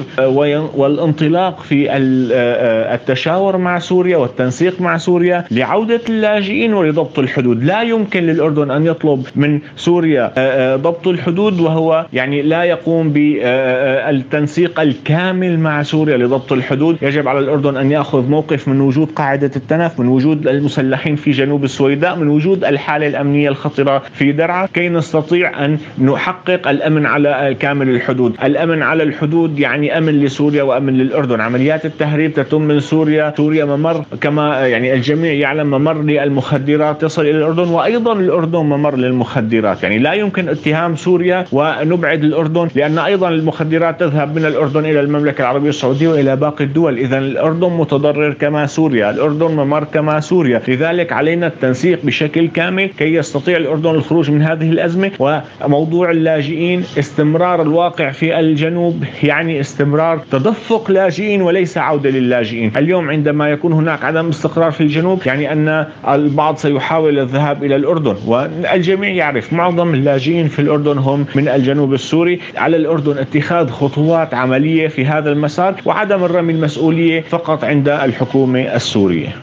والانطلاق 0.76 1.60
في 1.60 1.90
آه، 1.90 2.94
التشاور 2.94 3.56
مع 3.56 3.78
سوريا 3.78 4.16
والتنسيق 4.16 4.80
مع 4.80 4.96
سوريا 4.96 5.44
لعودة 5.50 6.00
اللاجئين 6.08 6.74
ولضبط 6.74 7.18
الحدود. 7.18 7.64
لا 7.64 7.82
يمكن 7.82 8.22
للأردن 8.22 8.70
أن 8.70 8.86
يطلب 8.86 9.26
من 9.36 9.60
سوريا 9.76 10.32
ضبط 10.76 11.08
الحدود 11.08 11.60
وهو 11.60 12.06
يعني 12.12 12.42
لا 12.42 12.64
يقوم 12.64 13.10
بالتنسيق 13.10 14.80
الكامل 14.80 15.58
مع 15.58 15.82
سوريا 15.82 16.16
لضبط 16.16 16.52
الحدود. 16.52 16.95
يجب 17.02 17.28
على 17.28 17.38
الأردن 17.38 17.76
أن 17.76 17.90
يأخذ 17.90 18.28
موقف 18.28 18.68
من 18.68 18.80
وجود 18.80 19.08
قاعدة 19.16 19.50
التنف 19.56 20.00
من 20.00 20.08
وجود 20.08 20.48
المسلحين 20.48 21.16
في 21.16 21.30
جنوب 21.30 21.64
السويداء 21.64 22.16
من 22.16 22.28
وجود 22.28 22.64
الحالة 22.64 23.06
الأمنية 23.06 23.48
الخطرة 23.48 24.02
في 24.14 24.32
درعا. 24.32 24.66
كي 24.66 24.88
نستطيع 24.88 25.64
أن 25.64 25.78
نحقق 25.98 26.68
الأمن 26.68 27.06
على 27.06 27.56
كامل 27.60 27.88
الحدود. 27.88 28.34
الأمن 28.44 28.82
على 28.82 29.02
الحدود 29.02 29.58
يعني 29.58 29.98
أمن 29.98 30.20
لسوريا 30.20 30.62
وأمن 30.62 30.98
للأردن. 30.98 31.40
عمليات 31.40 31.86
التهريب 31.86 32.34
تتم 32.34 32.62
من 32.62 32.80
سوريا. 32.80 33.34
سوريا 33.36 33.64
ممر 33.64 34.04
كما 34.20 34.66
يعني 34.66 34.94
الجميع 34.94 35.32
يعلم 35.32 35.66
ممر 35.66 36.02
للمخدرات 36.02 37.00
تصل 37.00 37.22
إلى 37.22 37.38
الأردن 37.38 37.68
وأيضا 37.68 38.12
الأردن 38.12 38.58
ممر 38.58 38.96
للمخدرات. 38.96 39.82
يعني 39.82 39.98
لا 39.98 40.12
يمكن 40.12 40.48
اتهام 40.48 40.96
سوريا 40.96 41.44
ونبعد 41.52 42.24
الأردن 42.24 42.68
لأن 42.74 42.98
أيضا 42.98 43.28
المخدرات 43.28 44.00
تذهب 44.00 44.36
من 44.36 44.44
الأردن 44.44 44.84
إلى 44.84 45.00
المملكة 45.00 45.40
العربية 45.42 45.68
السعودية 45.68 46.08
وإلى 46.08 46.36
باقي 46.36 46.64
الدول. 46.64 46.85
الدول 46.88 47.04
إذا 47.04 47.18
الأردن 47.18 47.70
متضرر 47.70 48.32
كما 48.32 48.66
سوريا. 48.66 49.10
الأردن 49.10 49.46
ممر 49.46 49.84
كما 49.84 50.20
سوريا. 50.20 50.62
لذلك 50.68 51.12
علينا 51.12 51.46
التنسيق 51.46 51.98
بشكل 52.04 52.48
كامل 52.48 52.86
كي 52.86 53.14
يستطيع 53.14 53.56
الأردن 53.56 53.90
الخروج 53.90 54.30
من 54.30 54.42
هذه 54.42 54.70
الأزمة 54.70 55.10
وموضوع 55.18 56.10
اللاجئين 56.10 56.84
استمرار 56.98 57.62
الواقع 57.62 58.10
في 58.10 58.40
الجنوب 58.40 59.04
يعني 59.22 59.60
استمرار 59.60 60.18
تدفق 60.32 60.90
لاجئين 60.90 61.42
وليس 61.42 61.78
عودة 61.78 62.10
للاجئين. 62.10 62.72
اليوم 62.76 63.10
عندما 63.10 63.48
يكون 63.48 63.72
هناك 63.72 64.04
عدم 64.04 64.28
استقرار 64.28 64.70
في 64.70 64.80
الجنوب 64.80 65.22
يعني 65.26 65.52
أن 65.52 65.86
البعض 66.08 66.56
سيحاول 66.56 67.18
الذهاب 67.18 67.64
إلى 67.64 67.76
الأردن 67.76 68.16
والجميع 68.26 69.10
يعرف 69.10 69.52
معظم 69.52 69.94
اللاجئين 69.94 70.48
في 70.48 70.58
الأردن 70.58 70.98
هم 70.98 71.26
من 71.34 71.48
الجنوب 71.48 71.94
السوري. 71.94 72.40
على 72.56 72.76
الأردن 72.76 73.18
اتخاذ 73.18 73.70
خطوات 73.70 74.34
عملية 74.34 74.88
في 74.88 75.06
هذا 75.06 75.32
المسار 75.32 75.74
وعدم 75.84 76.24
الرمي 76.24 76.52
المسؤولية 76.52 76.75
المسؤولية 76.76 77.20
فقط 77.20 77.64
عند 77.64 77.88
الحكومة 77.88 78.60
السورية. 78.76 79.42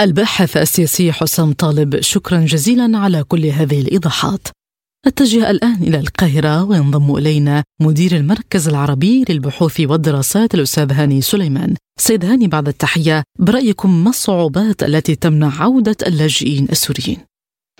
الباحث 0.00 0.56
السياسي 0.56 1.12
حسام 1.12 1.52
طالب 1.52 2.00
شكرا 2.00 2.40
جزيلا 2.40 2.98
على 2.98 3.24
كل 3.24 3.46
هذه 3.46 3.80
الإيضاحات. 3.80 4.48
نتجه 5.06 5.50
الآن 5.50 5.74
إلى 5.82 5.98
القاهرة 5.98 6.64
وينضم 6.64 7.16
إلينا 7.16 7.64
مدير 7.80 8.16
المركز 8.16 8.68
العربي 8.68 9.24
للبحوث 9.28 9.80
والدراسات 9.80 10.54
الأستاذ 10.54 10.92
هاني 10.92 11.20
سليمان. 11.20 11.74
سيد 12.00 12.24
هاني 12.24 12.48
بعد 12.48 12.68
التحية 12.68 13.22
برأيكم 13.38 14.04
ما 14.04 14.10
الصعوبات 14.10 14.82
التي 14.82 15.14
تمنع 15.14 15.62
عودة 15.62 15.96
اللاجئين 16.06 16.68
السوريين؟ 16.72 17.18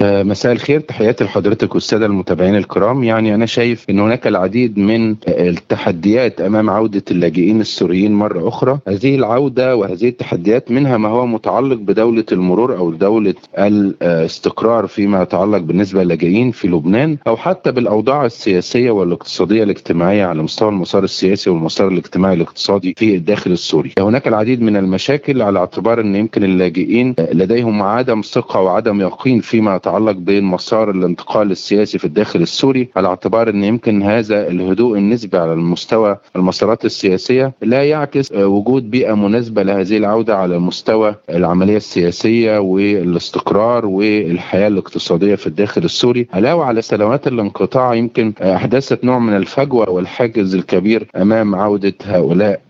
مساء 0.00 0.52
الخير. 0.52 0.80
تحياتي 0.80 1.25
لحضرتك 1.25 1.75
والسادة 1.75 2.06
المتابعين 2.06 2.56
الكرام. 2.56 3.04
يعني 3.04 3.34
أنا 3.34 3.46
شايف 3.46 3.87
إن 3.90 4.00
هناك 4.00 4.26
العديد 4.26 4.78
من 4.78 5.16
التحديات 5.28 6.40
أمام 6.40 6.70
عودة 6.70 7.02
اللاجئين 7.11 7.61
السوريين 7.61 8.12
مرة 8.12 8.49
أخرى. 8.49 8.78
هذه 8.88 9.14
العودة 9.14 9.76
وهذه 9.76 10.08
التحديات 10.08 10.70
منها 10.70 10.96
ما 10.96 11.08
هو 11.08 11.26
متعلق 11.26 11.76
بدولة 11.76 12.25
المرور 12.32 12.76
أو 12.76 12.90
دولة 12.90 13.34
الاستقرار 13.58 14.87
فيما 14.87 15.22
يتعلق 15.22 15.58
بالنسبة 15.58 16.04
للاجئين 16.04 16.50
في 16.50 16.68
لبنان 16.68 17.16
أو 17.26 17.37
حتى 17.37 17.72
بالأوضاع 17.72 18.26
السياسية 18.26 18.90
والاقتصادية 18.90 19.62
الاجتماعية 19.62 20.25
على 20.25 20.42
مستوى 20.42 20.68
المسار 20.68 21.04
السياسي 21.04 21.50
والمسار 21.50 21.88
الاجتماعي 21.88 22.34
الاقتصادي 22.34 22.94
في 22.96 23.14
الداخل 23.14 23.50
السوري. 23.52 23.92
هناك 23.99 24.28
العديد 24.28 24.62
من 24.62 24.76
المشاكل 24.76 25.42
على 25.42 25.58
اعتبار 25.58 26.00
إن 26.00 26.16
يمكن 26.16 26.44
اللاجئين 26.44 27.14
لديهم 27.32 27.82
عدم 27.82 28.20
ثقة 28.20 28.61
وعدم 28.61 29.00
يقين 29.00 29.40
فيما 29.40 29.82
يتعلق 29.83 30.12
بمسار 30.12 30.91
الانتقال 30.91 31.51
السياسي 31.51 31.99
في 31.99 32.05
الداخل 32.05 32.43
السوري 32.43 32.89
على 32.97 33.09
اعتبار 33.09 33.49
إن 33.51 33.65
يمكن 33.65 34.03
هذا 34.03 34.49
الهدوء 34.49 34.99
النسبي 34.99 35.39
على 35.39 35.53
المستوى 35.53 36.19
المسارات 36.37 36.85
السياسية 36.85 37.53
لا 37.62 37.85
يعكس 37.85 38.33
وجود 38.33 38.91
بيئة 38.91 39.15
مناسبة 39.15 39.62
لهذه 39.62 39.97
العودة 39.97 40.37
على 40.37 40.59
مستوى 40.59 41.15
العملية 41.31 41.77
السياسية 41.77 42.59
والاستقرار 42.59 43.87
والحياة 43.87 44.69
الاقتصادية 44.69 45.35
في 45.35 45.47
الداخل 45.47 45.85
السوري. 45.85 46.27
علاوه 46.33 46.65
على 46.65 46.83
سنوات 46.83 47.27
الانقطاع 47.27 47.95
يمكن 47.95 48.33
احدثت 48.43 49.05
نوع 49.05 49.19
من 49.19 49.37
الفجوة 49.37 49.91
والحاجز 49.91 50.55
الكبير 50.55 51.07
أمام 51.17 51.55
عودة 51.55 51.95
هؤلاء 52.05 52.61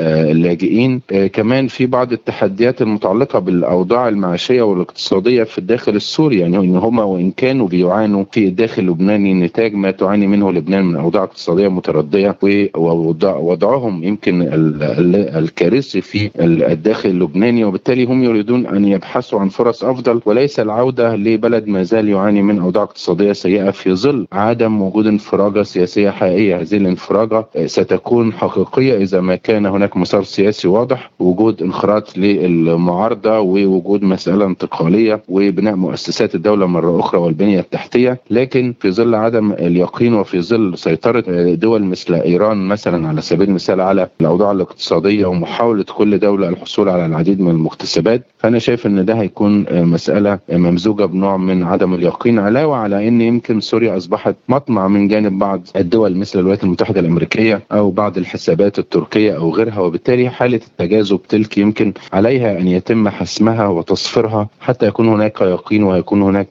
اللاجئين. 0.00 1.00
كمان 1.32 1.68
في 1.68 1.86
بعض 1.86 2.12
التحديات 2.12 2.82
المتعلقة 2.82 3.38
بالأوضاع 3.38 4.08
المعيشية 4.08 4.62
والاقتصادية 4.62 5.42
في 5.42 5.58
الداخل 5.58 5.96
السوري. 5.96 6.41
يعني 6.42 6.56
ان 6.58 6.76
هم 6.76 6.98
وإن 6.98 7.30
كانوا 7.30 7.68
بيعانوا 7.68 8.24
في 8.32 8.44
الداخل 8.48 8.82
اللبناني 8.82 9.34
نتاج 9.34 9.74
ما 9.74 9.90
تعاني 9.90 10.26
منه 10.26 10.52
لبنان 10.52 10.84
من 10.84 10.96
أوضاع 10.96 11.22
اقتصادية 11.22 11.68
متردية 11.68 12.36
ووضعهم 12.76 14.04
يمكن 14.04 14.48
الكارثي 15.36 16.00
في 16.00 16.30
الداخل 16.40 17.08
اللبناني 17.08 17.64
وبالتالي 17.64 18.04
هم 18.04 18.24
يريدون 18.24 18.66
أن 18.66 18.84
يبحثوا 18.84 19.40
عن 19.40 19.48
فرص 19.48 19.84
أفضل 19.84 20.20
وليس 20.26 20.60
العودة 20.60 21.16
لبلد 21.16 21.66
ما 21.68 21.82
زال 21.82 22.08
يعاني 22.08 22.42
من 22.42 22.58
أوضاع 22.58 22.82
اقتصادية 22.82 23.32
سيئة 23.32 23.70
في 23.70 23.94
ظل 23.94 24.26
عدم 24.32 24.82
وجود 24.82 25.06
انفراجة 25.06 25.62
سياسية 25.62 26.10
حقيقية. 26.10 26.56
هذه 26.60 26.76
الانفراجة 26.76 27.46
ستكون 27.66 28.32
حقيقية 28.32 28.96
إذا 28.96 29.20
ما 29.20 29.36
كان 29.36 29.66
هناك 29.66 29.96
مسار 29.96 30.22
سياسي 30.24 30.68
واضح 30.68 31.10
وجود 31.18 31.62
انخراط 31.62 32.18
للمعارضة 32.18 33.40
ووجود 33.40 34.02
مسألة 34.02 34.46
انتقالية 34.46 35.22
وبناء 35.28 35.74
مؤسسات 35.76 36.31
مؤسسات 36.32 36.34
الدولة 36.34 36.66
مرة 36.66 37.00
أخرى 37.00 37.20
والبنية 37.20 37.60
التحتية 37.60 38.20
لكن 38.30 38.74
في 38.80 38.90
ظل 38.90 39.14
عدم 39.14 39.52
اليقين 39.52 40.14
وفي 40.14 40.40
ظل 40.42 40.78
سيطرة 40.78 41.20
دول 41.54 41.84
مثل 41.84 42.14
إيران 42.14 42.68
مثلا 42.68 43.08
على 43.08 43.20
سبيل 43.20 43.48
المثال 43.48 43.80
على 43.80 44.08
الأوضاع 44.20 44.50
الاقتصادية 44.52 45.26
ومحاولة 45.26 45.84
كل 45.96 46.18
دولة 46.18 46.48
الحصول 46.48 46.88
على 46.88 47.06
العديد 47.06 47.40
من 47.40 47.50
المكتسبات 47.50 48.22
فأنا 48.38 48.58
شايف 48.58 48.86
إن 48.86 49.04
ده 49.04 49.14
هيكون 49.14 49.66
مسألة 49.84 50.38
ممزوجة 50.52 51.04
بنوع 51.04 51.36
من 51.36 51.62
عدم 51.64 51.94
اليقين 51.94 52.38
علاوه 52.38 52.76
على 52.76 53.08
إن 53.08 53.20
يمكن 53.20 53.60
سوريا 53.60 53.96
أصبحت 53.96 54.34
مطمع 54.48 54.88
من 54.88 55.08
جانب 55.08 55.38
بعض 55.38 55.62
الدول 55.76 56.16
مثل 56.16 56.38
الولايات 56.38 56.64
المتحدة 56.64 57.00
الأمريكية 57.00 57.62
أو 57.72 57.90
بعض 57.90 58.18
الحسابات 58.18 58.78
التركية 58.78 59.36
أو 59.36 59.50
غيرها 59.54 59.78
وبالتالي 59.80 60.30
حالة 60.30 60.60
التجاذب 60.70 61.20
تلك 61.28 61.58
يمكن 61.58 61.92
عليها 62.12 62.58
أن 62.58 62.68
يتم 62.68 63.08
حسمها 63.08 63.68
وتصفيرها 63.68 64.48
حتى 64.60 64.86
يكون 64.86 65.08
هناك 65.08 65.40
يقين 65.40 65.82
ويكون 65.82 66.21
هناك 66.22 66.48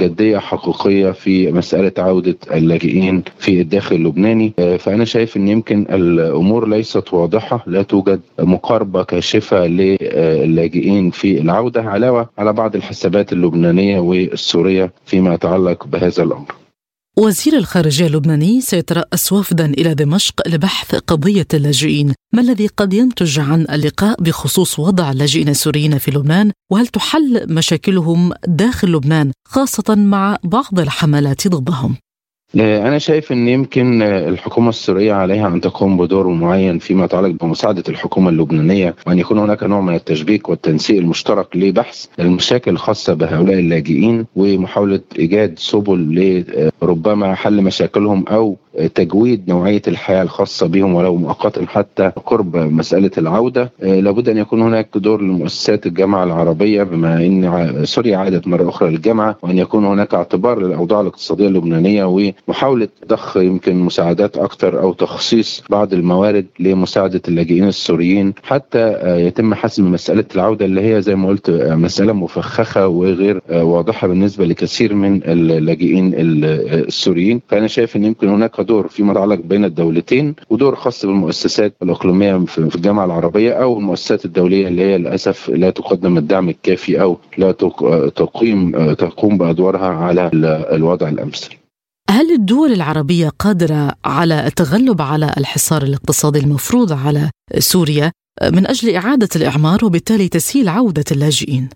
جدية 0.00 0.38
حقيقية 0.38 1.10
في 1.10 1.52
مسألة 1.52 1.92
عودة 1.98 2.36
اللاجئين 2.54 3.22
في 3.38 3.60
الداخل 3.60 3.96
اللبناني 3.96 4.52
فأنا 4.78 5.04
شايف 5.04 5.36
إن 5.36 5.48
يمكن 5.48 5.86
الأمور 5.90 6.68
ليست 6.68 7.14
واضحة 7.14 7.64
لا 7.66 7.82
توجد 7.82 8.20
مقاربة 8.38 9.02
كاشفة 9.04 9.66
للاجئين 9.66 11.10
في 11.10 11.40
العودة 11.40 11.82
علاوه 11.82 12.28
على 12.38 12.52
بعض 12.52 12.76
الحسابات 12.76 13.32
اللبنانية 13.32 13.98
والسورية 14.00 14.92
فيما 15.06 15.34
يتعلق 15.34 15.86
بهذا 15.86 16.22
الأمر. 16.22 16.63
وزير 17.16 17.56
الخارجية 17.56 18.06
اللبناني 18.06 18.60
سيترأس 18.60 19.32
وفدا 19.32 19.66
إلى 19.66 19.94
دمشق 19.94 20.48
لبحث 20.48 20.94
قضية 20.94 21.46
اللاجئين، 21.54 22.14
ما 22.34 22.40
الذي 22.40 22.66
قد 22.66 22.92
ينتج 22.92 23.40
عن 23.40 23.66
اللقاء 23.70 24.22
بخصوص 24.22 24.78
وضع 24.78 25.10
اللاجئين 25.10 25.48
السوريين 25.48 25.98
في 25.98 26.10
لبنان؟ 26.10 26.52
وهل 26.72 26.86
تحل 26.86 27.54
مشاكلهم 27.54 28.32
داخل 28.48 28.88
لبنان 28.92 29.32
خاصة 29.48 29.94
مع 29.94 30.36
بعض 30.44 30.80
الحملات 30.80 31.48
ضدهم؟ 31.48 31.96
أنا 32.60 32.98
شايف 32.98 33.32
أن 33.32 33.48
يمكن 33.48 34.02
الحكومة 34.02 34.68
السورية 34.68 35.12
عليها 35.12 35.48
أن 35.48 35.60
تقوم 35.60 35.96
بدور 35.96 36.28
معين 36.28 36.78
فيما 36.78 37.04
يتعلق 37.04 37.44
بمساعدة 37.44 37.82
الحكومة 37.88 38.28
اللبنانية 38.30 38.94
وأن 39.06 39.18
يكون 39.18 39.38
هناك 39.38 39.62
نوع 39.62 39.80
من 39.80 39.94
التشبيك 39.94 40.48
والتنسيق 40.48 40.98
المشترك 40.98 41.56
لبحث 41.56 42.06
المشاكل 42.20 42.70
الخاصة 42.70 43.14
بهؤلاء 43.14 43.58
اللاجئين 43.58 44.26
ومحاولة 44.36 45.00
إيجاد 45.18 45.58
سبل 45.58 46.44
لربما 46.82 47.34
حل 47.34 47.62
مشاكلهم 47.62 48.24
أو 48.28 48.56
تجويد 48.94 49.48
نوعية 49.48 49.82
الحياة 49.88 50.22
الخاصة 50.22 50.66
بهم 50.66 50.94
ولو 50.94 51.16
مؤقتا 51.16 51.66
حتى 51.66 52.12
قرب 52.26 52.56
مسألة 52.56 53.10
العودة. 53.18 53.72
لابد 53.82 54.28
أن 54.28 54.36
يكون 54.38 54.62
هناك 54.62 54.88
دور 54.94 55.22
لمؤسسات 55.22 55.86
الجامعة 55.86 56.24
العربية 56.24 56.82
بما 56.82 57.16
أن 57.16 57.80
سوريا 57.84 58.16
عادت 58.16 58.48
مرة 58.48 58.68
أخرى 58.68 58.90
للجامعة 58.90 59.36
وأن 59.42 59.58
يكون 59.58 59.84
هناك 59.84 60.14
اعتبار 60.14 60.60
للأوضاع 60.60 61.00
الاقتصادية 61.00 61.46
اللبنانية 61.48 62.04
ومحاولة 62.48 62.88
ضخ 63.08 63.36
يمكن 63.36 63.76
مساعدات 63.76 64.36
أكثر 64.36 64.80
أو 64.80 64.92
تخصيص 64.92 65.62
بعض 65.70 65.92
الموارد 65.92 66.46
لمساعدة 66.60 67.20
اللاجئين 67.28 67.68
السوريين. 67.68 68.34
حتى 68.42 68.98
يتم 69.26 69.54
حسم 69.54 69.92
مسألة 69.92 70.24
العودة 70.34 70.64
اللي 70.64 70.94
هي 70.94 71.02
زي 71.02 71.14
ما 71.14 71.28
قلت 71.28 71.50
مسألة 71.70 72.12
مفخخة 72.12 72.88
وغير 72.88 73.40
واضحة 73.50 74.08
بالنسبة 74.08 74.44
لكثير 74.44 74.94
من 74.94 75.20
اللاجئين 75.24 76.12
السوريين. 76.14 77.40
فأنا 77.48 77.66
شايف 77.66 77.96
أن 77.96 78.04
يمكن 78.04 78.28
هناك 78.28 78.63
دور 78.64 78.88
فيما 78.88 79.12
يتعلق 79.12 79.40
بين 79.44 79.64
الدولتين 79.64 80.34
ودور 80.50 80.74
خاص 80.74 81.06
بالمؤسسات 81.06 81.74
الأقليمية 81.82 82.38
في 82.38 82.58
الجامعة 82.58 83.04
العربية 83.04 83.52
أو 83.52 83.78
المؤسسات 83.78 84.24
الدولية 84.24 84.68
اللي 84.68 84.82
هي 84.82 84.98
للأسف 84.98 85.50
لا 85.50 85.70
تقدم 85.70 86.18
الدعم 86.18 86.48
الكافي 86.48 87.02
أو 87.02 87.18
لا 87.38 87.52
تقيم 88.16 88.92
تقوم 88.94 89.38
بأدوارها 89.38 89.86
على 89.86 90.30
الوضع 90.72 91.08
الامثل. 91.08 91.50
هل 92.10 92.32
الدول 92.32 92.72
العربية 92.72 93.28
قادرة 93.28 93.92
على 94.04 94.46
التغلب 94.46 95.02
على 95.02 95.34
الحصار 95.38 95.82
الاقتصادي 95.82 96.38
المفروض 96.38 96.92
على 96.92 97.30
سوريا 97.58 98.12
من 98.42 98.66
أجل 98.66 98.94
إعادة 98.94 99.28
الإعمار 99.36 99.84
وبالتالي 99.84 100.28
تسهيل 100.28 100.68
عودة 100.68 101.04
اللاجئين؟ 101.12 101.68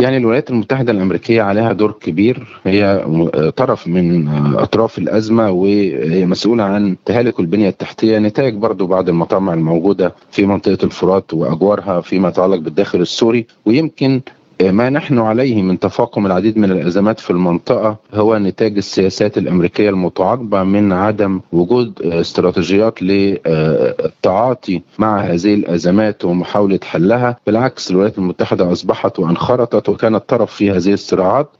يعني 0.00 0.16
الولايات 0.16 0.50
المتحدة 0.50 0.92
الأمريكية 0.92 1.42
عليها 1.42 1.72
دور 1.72 1.92
كبير. 1.92 2.60
هي 2.64 3.04
طرف 3.56 3.88
من 3.88 4.28
أطراف 4.56 4.98
الأزمة 4.98 5.50
وهي 5.50 6.26
مسؤولة 6.26 6.64
عن 6.64 6.96
تهالك 7.04 7.40
البنية 7.40 7.68
التحتية 7.68 8.18
نتاج 8.18 8.54
برضو 8.54 8.86
بعض 8.86 9.08
المطامع 9.08 9.54
الموجودة 9.54 10.14
في 10.30 10.46
منطقة 10.46 10.78
الفرات 10.84 11.34
وأجوارها 11.34 12.00
فيما 12.00 12.28
يتعلق 12.28 12.56
بالداخل 12.56 13.00
السوري. 13.00 13.46
ويمكن 13.66 14.20
ما 14.62 14.90
نحن 14.90 15.18
عليه 15.18 15.62
من 15.62 15.78
تفاقم 15.78 16.26
العديد 16.26 16.58
من 16.58 16.70
الأزمات 16.70 17.20
في 17.20 17.30
المنطقة 17.30 17.96
هو 18.14 18.38
نتاج 18.38 18.76
السياسات 18.76 19.38
الأمريكية 19.38 19.90
المتعاقبة 19.90 20.62
من 20.62 20.92
عدم 20.92 21.40
وجود 21.52 22.02
استراتيجيات 22.02 23.02
للتعاطي 23.02 24.82
مع 24.98 25.20
هذه 25.20 25.54
الأزمات 25.54 26.24
ومحاولة 26.24 26.80
حلها، 26.84 27.36
بالعكس 27.46 27.90
الولايات 27.90 28.18
المتحدة 28.18 28.72
أصبحت 28.72 29.18
وأنخرطت 29.18 29.88
وكانت 29.88 30.22
طرف 30.28 30.54
في 30.54 30.70
هذه 30.70 30.92
الصراعات، 30.92 31.50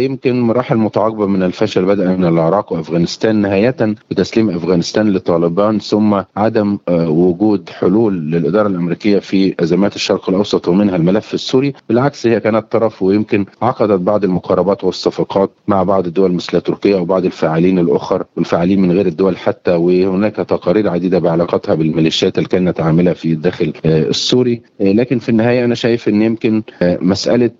يمكن 0.00 0.40
مراحل 0.40 0.76
متعاقبة 0.76 1.26
من 1.26 1.42
الفشل 1.42 1.84
بدأ 1.84 2.16
من 2.16 2.24
العراق 2.24 2.72
وأفغانستان 2.72 3.36
نهاية 3.36 3.94
بتسليم 4.10 4.50
أفغانستان 4.50 5.12
لطالبان 5.12 5.78
ثم 5.78 6.20
عدم 6.36 6.78
وجود 6.88 7.68
حلول 7.68 8.30
للإدارة 8.30 8.68
الأمريكية 8.68 9.18
في 9.18 9.54
أزمات 9.60 9.96
الشرق 9.96 10.28
الأوسط 10.28 10.68
ومنها 10.68 10.96
الملف 10.96 11.34
السوري، 11.34 11.72
بالعكس 11.88 12.26
هي 12.26 12.40
كانت 12.40 12.49
طرف 12.58 13.02
ويمكن 13.02 13.44
عقدت 13.62 14.00
بعض 14.00 14.24
المقاربات 14.24 14.84
والصفقات 14.84 15.50
مع 15.68 15.82
بعض 15.82 16.06
الدول 16.06 16.32
مثل 16.32 16.60
تركيا 16.60 16.96
وبعض 16.96 17.24
الفاعلين 17.24 17.78
الأخر 17.78 18.24
والفاعلين 18.36 18.80
من 18.82 18.92
غير 18.92 19.06
الدول 19.06 19.36
حتى 19.36 19.70
وهناك 19.74 20.36
تقارير 20.36 20.88
عديدة 20.88 21.18
بعلاقتها 21.18 21.74
بالميليشيات 21.74 22.38
اللي 22.38 22.48
كانت 22.48 22.80
عاملة 22.80 23.12
في 23.12 23.32
الداخل 23.32 23.72
السوري. 23.86 24.62
لكن 24.80 25.18
في 25.18 25.28
النهاية 25.28 25.64
أنا 25.64 25.74
شايف 25.74 26.08
إن 26.08 26.22
يمكن 26.22 26.62
مسألة 26.82 27.50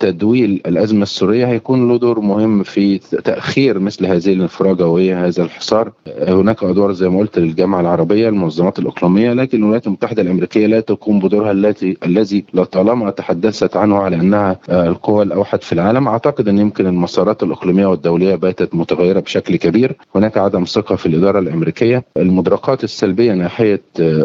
تدويل 0.00 0.60
الأزمة 0.66 1.02
السورية 1.02 1.46
هيكون 1.46 1.88
له 1.88 1.98
دور 1.98 2.20
مهم 2.20 2.62
في 2.62 2.98
تأخير 2.98 3.78
مثل 3.78 4.06
هذه 4.06 4.32
الانفراجة 4.32 4.86
وهذا 4.86 5.42
الحصار. 5.42 5.92
هناك 6.28 6.62
أدوار 6.64 6.92
زي 6.92 7.08
ما 7.08 7.18
قلت 7.18 7.38
للجامعة 7.38 7.80
العربية 7.80 8.28
المنظمات 8.28 8.78
الإقليمية 8.78 9.32
لكن 9.32 9.58
الولايات 9.58 9.86
المتحدة 9.86 10.22
الأمريكية 10.22 10.66
لا 10.66 10.80
تقوم 10.80 11.18
بدورها 11.18 11.52
التي 11.52 11.96
الذي 12.06 12.44
لطالما 12.54 13.10
تحدثت 13.10 13.76
عنه 13.84 13.96
على 13.98 14.16
أنها 14.16 14.58
القوى 14.70 15.22
الأوحد 15.22 15.62
في 15.62 15.72
العالم. 15.72 16.08
أعتقد 16.08 16.48
أن 16.48 16.58
يمكن 16.58 16.86
المسارات 16.86 17.42
الإقليمية 17.42 17.86
والدولية 17.86 18.34
باتت 18.34 18.74
متغيرة 18.74 19.20
بشكل 19.20 19.56
كبير. 19.56 19.96
هناك 20.14 20.38
عدم 20.38 20.64
ثقة 20.64 20.96
في 20.96 21.06
الإدارة 21.06 21.38
الأمريكية. 21.38 22.04
المدركات 22.16 22.84
السلبية 22.84 23.32
ناحية 23.32 23.80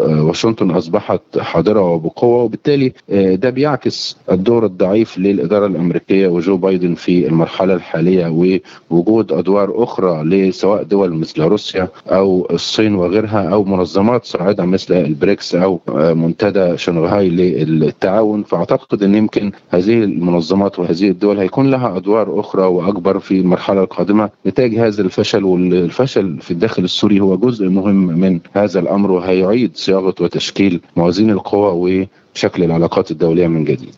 واشنطن 0.05 0.71
أصبحت 0.71 1.21
حاضرة 1.39 1.81
وبقوة 1.81 2.43
وبالتالي 2.43 2.93
ده 3.35 3.49
بيعكس 3.49 4.17
الدور 4.31 4.65
الضعيف 4.65 5.17
للإدارة 5.17 5.65
الأمريكية 5.65 6.27
وجو 6.27 6.57
بايدن 6.57 6.93
في 6.93 7.27
المرحلة 7.27 7.73
الحالية 7.73 8.59
ووجود 8.91 9.31
أدوار 9.31 9.83
أخرى 9.83 10.23
لسواء 10.23 10.83
دول 10.83 11.13
مثل 11.13 11.41
روسيا 11.41 11.87
أو 12.07 12.47
الصين 12.51 12.95
وغيرها 12.95 13.49
أو 13.53 13.63
منظمات 13.63 14.25
صاعدة 14.25 14.65
مثل 14.65 14.93
البريكس 14.93 15.55
أو 15.55 15.79
منتدى 15.89 16.77
شنغهاي 16.77 17.29
للتعاون. 17.29 18.43
فأعتقد 18.43 19.03
أن 19.03 19.15
يمكن 19.15 19.48
هذه 19.69 20.03
المنظمات 20.03 20.79
وهذه 20.79 21.09
الدول 21.09 21.39
هيكون 21.39 21.71
لها 21.71 21.97
أدوار 21.97 22.39
أخرى 22.39 22.63
وأكبر 22.63 23.19
في 23.19 23.39
المرحلة 23.39 23.83
القادمة 23.83 24.29
نتاج 24.45 24.75
هذا 24.75 25.01
الفشل 25.01 25.43
والفشل 25.43 26.41
في 26.41 26.51
الداخل 26.51 26.83
السوري 26.83 27.19
هو 27.19 27.37
جزء 27.37 27.69
مهم 27.69 27.95
من 27.95 28.39
هذا 28.53 28.79
الأمر 28.79 29.11
وهيعيد 29.11 29.71
صياغة 29.75 30.15
وتشكيل 30.19 30.81
موازين 30.97 31.29
القوى 31.29 32.07
وشكل 32.35 32.63
العلاقات 32.63 33.11
الدولية 33.11 33.47
من 33.47 33.63
جديد. 33.63 33.95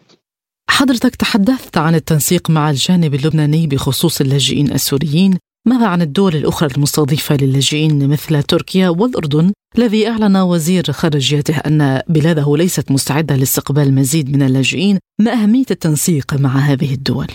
حضرتك 0.69 1.15
تحدثت 1.15 1.77
عن 1.77 1.95
التنسيق 1.95 2.49
مع 2.49 2.69
الجانب 2.69 3.13
اللبناني 3.13 3.67
بخصوص 3.67 4.21
اللاجئين 4.21 4.71
السوريين 4.71 5.37
ماذا 5.67 5.87
عن 5.87 6.01
الدول 6.01 6.35
الأخرى 6.35 6.69
المستضيفة 6.75 7.35
للاجئين 7.35 8.07
مثل 8.09 8.43
تركيا 8.43 8.89
والأردن 8.89 9.51
الذي 9.77 10.07
أعلن 10.07 10.37
وزير 10.37 10.83
خارجيته 10.91 11.57
أن 11.57 12.01
بلاده 12.09 12.57
ليست 12.57 12.91
مستعدة 12.91 13.35
لاستقبال 13.35 13.95
مزيد 13.95 14.35
من 14.35 14.41
اللاجئين 14.41 14.99
ما 15.19 15.33
أهمية 15.33 15.65
التنسيق 15.71 16.33
مع 16.33 16.57
هذه 16.57 16.93
الدول؟ 16.93 17.27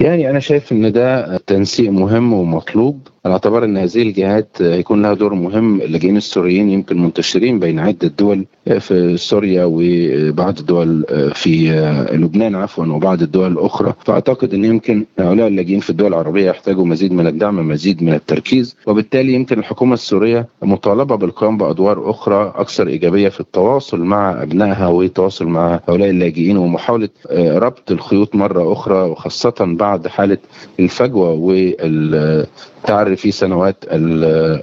يعني 0.00 0.30
أنا 0.30 0.40
شايف 0.40 0.72
أن 0.72 0.92
ده 0.92 1.36
تنسيق 1.36 1.90
مهم 1.90 2.32
ومطلوب 2.32 3.08
على 3.26 3.32
اعتبار 3.32 3.64
ان 3.64 3.76
هذه 3.76 4.02
الجهات 4.02 4.48
هيكون 4.62 5.02
لها 5.02 5.14
دور 5.14 5.34
مهم. 5.34 5.80
اللاجئين 5.80 6.16
السوريين 6.16 6.70
يمكن 6.70 7.02
منتشرين 7.02 7.58
بين 7.58 7.78
عدة 7.78 8.12
دول 8.18 8.46
في 8.80 9.16
سوريا 9.16 9.64
وبعض 9.68 10.58
الدول 10.58 11.04
في 11.34 11.70
لبنان 12.12 12.54
عفوا 12.54 12.84
وبعض 12.86 13.22
الدول 13.22 13.52
الاخرى 13.52 13.92
فأعتقد 14.04 14.54
إن 14.54 14.64
يمكن 14.64 15.04
هؤلاء 15.18 15.46
اللاجئين 15.48 15.80
في 15.80 15.90
الدول 15.90 16.06
العربية 16.08 16.50
يحتاجوا 16.50 16.84
مزيد 16.86 17.12
من 17.12 17.26
الدعم 17.26 17.68
مزيد 17.68 18.02
من 18.02 18.12
التركيز. 18.14 18.76
وبالتالي 18.86 19.32
يمكن 19.32 19.58
الحكومة 19.58 19.94
السورية 19.94 20.46
مطالبة 20.62 21.16
بالقيام 21.16 21.58
بأدوار 21.58 22.10
أخرى 22.10 22.52
أكثر 22.56 22.86
إيجابية 22.88 23.28
في 23.28 23.40
التواصل 23.40 24.00
مع 24.00 24.42
أبنائها 24.42 24.86
والتواصل 24.86 25.46
مع 25.46 25.80
هؤلاء 25.88 26.10
اللاجئين 26.10 26.56
ومحاولة 26.56 27.08
ربط 27.32 27.90
الخيوط 27.90 28.34
مرة 28.34 28.72
أخرى 28.72 29.02
وخاصة 29.10 29.54
بعد 29.60 30.06
حالة 30.06 30.38
الفجوة 30.80 31.30
والتعري 31.30 33.15
في 33.16 33.30
سنوات 33.30 33.76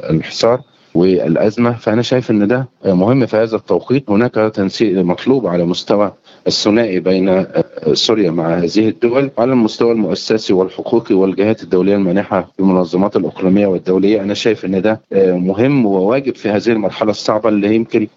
الحصار 0.10 0.62
والأزمة 0.96 1.72
فأنا 1.74 2.02
شايف 2.02 2.32
إن 2.32 2.48
ده 2.48 2.68
مهم 2.86 3.26
في 3.26 3.38
هذا 3.38 3.56
التوقيت. 3.56 4.10
هناك 4.10 4.34
تنسيق 4.34 4.98
مطلوب 5.04 5.48
على 5.48 5.66
مستوى 5.66 6.14
الثنائي 6.48 7.00
بين 7.00 7.46
سوريا 7.94 8.32
مع 8.32 8.54
هذه 8.54 8.90
الدول 8.90 9.32
على 9.38 9.52
المستوى 9.52 9.92
المؤسسي 9.92 10.54
والحقوقي 10.54 11.16
والجهات 11.16 11.64
الدولية 11.64 11.96
المانحة 11.96 12.42
في 12.42 12.60
المنظمات 12.60 13.16
الأقليمية 13.16 13.68
والدولية. 13.68 14.22
أنا 14.22 14.34
شايف 14.34 14.66
إن 14.66 14.82
ده 14.82 15.02
مهم 15.36 15.86
وواجب 15.86 16.36
في 16.36 16.50
هذه 16.50 16.68
المرحلة 16.70 17.12
الصعبة 17.12 17.50
اللي 17.50 17.76
يمكن 17.76 18.08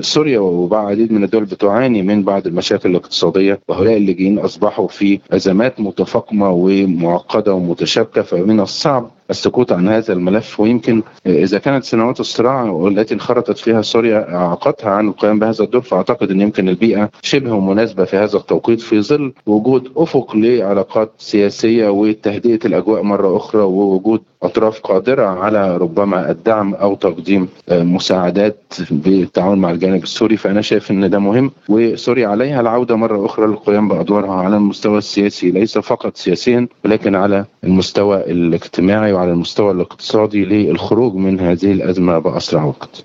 سوريا 0.00 0.38
وبعض 0.38 0.86
عديد 0.86 1.12
من 1.12 1.24
الدول 1.24 1.44
بتعاني 1.44 2.02
من 2.02 2.22
بعض 2.22 2.46
المشاكل 2.46 2.90
الاقتصادية. 2.90 3.60
وهؤلاء 3.68 3.96
اللاجئين 3.96 4.38
أصبحوا 4.38 4.88
في 4.88 5.20
أزمات 5.30 5.80
متفاقمة 5.80 6.50
ومعقدة 6.50 7.54
ومتشابكة 7.54 8.22
فمن 8.22 8.60
الصعب 8.60 9.10
السكوت 9.30 9.72
عن 9.72 9.88
هذا 9.88 10.12
الملف 10.12 10.60
ويمكن 10.60 11.02
إذا 11.26 11.58
كانت 11.58 11.84
سنوات 11.84 12.20
الصراع 12.20 12.86
التي 12.88 13.14
انخرطت 13.14 13.58
فيها 13.58 13.82
سوريا 13.82 14.34
اعاقتها 14.34 14.90
عن 14.90 15.08
القيام 15.08 15.38
بهذا 15.38 15.64
الدور 15.64 15.82
فأعتقد 15.82 16.30
إن 16.30 16.40
يمكن 16.40 16.68
البيئة 16.68 17.10
شبه 17.22 17.60
مناسبة 17.60 18.04
في 18.04 18.16
هذا 18.16 18.36
التوقيت 18.38 18.80
في 18.80 19.00
ظل 19.02 19.32
وجود 19.46 19.92
أفق 19.96 20.36
لعلاقات 20.36 21.12
سياسية 21.18 21.88
وتهدئة 21.88 22.58
الأجواء 22.66 23.02
مرة 23.02 23.36
أخرى 23.36 23.62
ووجود 23.62 24.22
أطراف 24.42 24.80
قادرة 24.80 25.26
على 25.26 25.76
ربما 25.76 26.30
الدعم 26.30 26.74
أو 26.74 26.94
تقديم 26.94 27.48
مساعدات 27.70 28.62
بالتعاون 28.90 29.58
مع 29.58 29.70
الجانب 29.70 30.02
السوري 30.02 30.36
فأنا 30.36 30.62
شايف 30.62 30.90
إن 30.90 31.10
ده 31.10 31.18
مهم 31.18 31.50
وسوريا 31.68 32.28
عليها 32.28 32.60
العودة 32.60 32.96
مرة 32.96 33.26
أخرى 33.26 33.46
للقيام 33.46 33.88
بأدوارها 33.88 34.34
على 34.34 34.56
المستوى 34.56 34.98
السياسي 34.98 35.50
ليس 35.50 35.78
فقط 35.78 36.16
سياسيا 36.16 36.68
ولكن 36.84 37.14
على 37.14 37.44
المستوى 37.64 38.16
الاجتماعي 38.30 39.12
وعلى 39.12 39.30
المستوى 39.32 39.70
الاقتصادي 39.72 40.44
للخروج 40.44 41.14
من 41.14 41.40
هذه 41.40 41.72
الأزمة 41.72 42.18
بأسرع 42.18 42.64
وقت. 42.64 43.04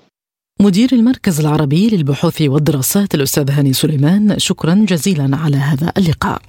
مدير 0.60 0.88
المركز 0.92 1.40
العربي 1.40 1.88
للبحوث 1.88 2.42
والدراسات 2.42 3.14
الأستاذ 3.14 3.50
هاني 3.50 3.72
سليمان 3.72 4.38
شكرا 4.38 4.74
جزيلا 4.88 5.36
على 5.36 5.56
هذا 5.56 5.92
اللقاء. 5.98 6.42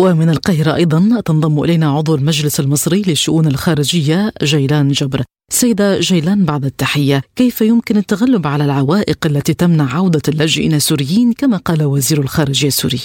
ومن 0.00 0.30
القاهرة 0.30 0.74
أيضا 0.74 1.20
تنضم 1.24 1.62
إلينا 1.62 1.90
عضو 1.90 2.14
المجلس 2.14 2.60
المصري 2.60 3.02
للشؤون 3.06 3.46
الخارجية 3.46 4.32
جيلان 4.42 4.88
جبر. 4.88 5.22
سيدة 5.52 6.00
جيلان 6.00 6.44
بعد 6.44 6.64
التحية 6.64 7.22
كيف 7.36 7.60
يمكن 7.60 7.96
التغلب 7.96 8.46
على 8.46 8.64
العوائق 8.64 9.26
التي 9.26 9.54
تمنع 9.54 9.96
عودة 9.96 10.22
اللاجئين 10.28 10.74
السوريين 10.74 11.32
كما 11.32 11.56
قال 11.56 11.82
وزير 11.82 12.20
الخارجية 12.20 12.68
السوري؟ 12.68 13.00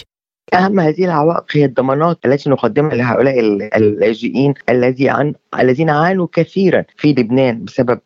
أهم 0.54 0.80
هذه 0.80 1.06
العوائق 1.06 1.45
هي 1.52 1.65
الضمانات 1.65 2.17
التي 2.25 2.49
نقدمها 2.49 2.95
لهؤلاء 2.95 3.39
اللاجئين 3.78 4.54
الذي 4.69 5.10
عن 5.10 5.34
الذين 5.60 5.89
عانوا 5.89 6.28
كثيرا 6.34 6.84
في 6.97 7.12
لبنان 7.12 7.65
بسبب 7.65 7.99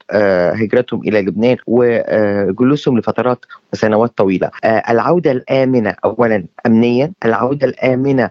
هجرتهم 0.62 1.02
إلى 1.02 1.22
لبنان 1.22 1.58
وجلوسهم 1.68 2.98
لفترات 2.98 3.46
وسنوات 3.74 4.18
طويلة. 4.18 4.52
العودة 4.66 5.32
الآمنة 5.32 5.96
اولا 6.06 6.46
امنيا، 6.66 7.12
العودة 7.26 7.68
الآمنة 7.68 8.30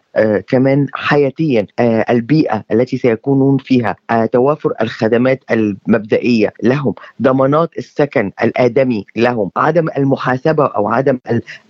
كمان 0.49 0.87
حياتيا، 0.95 1.67
البيئة 2.11 2.65
التي 2.73 2.97
سيكونون 2.99 3.59
فيها، 3.59 3.97
توافر 4.33 4.73
الخدمات 4.81 5.45
المبدئية 5.51 6.53
لهم، 6.63 6.95
ضمانات 7.23 7.71
السكن 7.79 8.33
الآدمي 8.43 9.05
لهم، 9.17 9.51
عدم 9.57 9.89
المحاسبة 9.97 10.67
أو 10.67 10.89
عدم 10.89 11.19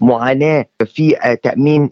المعاناة 0.00 0.66
في 0.84 1.36
تأمين 1.42 1.88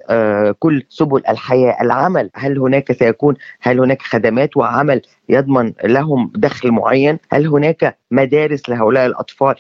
كل 0.58 0.82
سبل 0.88 1.22
الحياة، 1.28 1.76
العمل، 1.82 2.30
هل 2.34 2.58
هناك 2.58 2.92
سيكون 2.92 3.34
هل 3.60 3.80
هناك 3.80 4.02
خدمات 4.02 4.56
وعمل 4.56 5.02
يضمن 5.30 5.72
لهم 5.84 6.32
دخل 6.34 6.70
معين؟ 6.70 7.18
هل 7.32 7.46
هناك 7.46 7.98
مدارس 8.10 8.68
لهؤلاء 8.68 9.06
الأطفال 9.06 9.54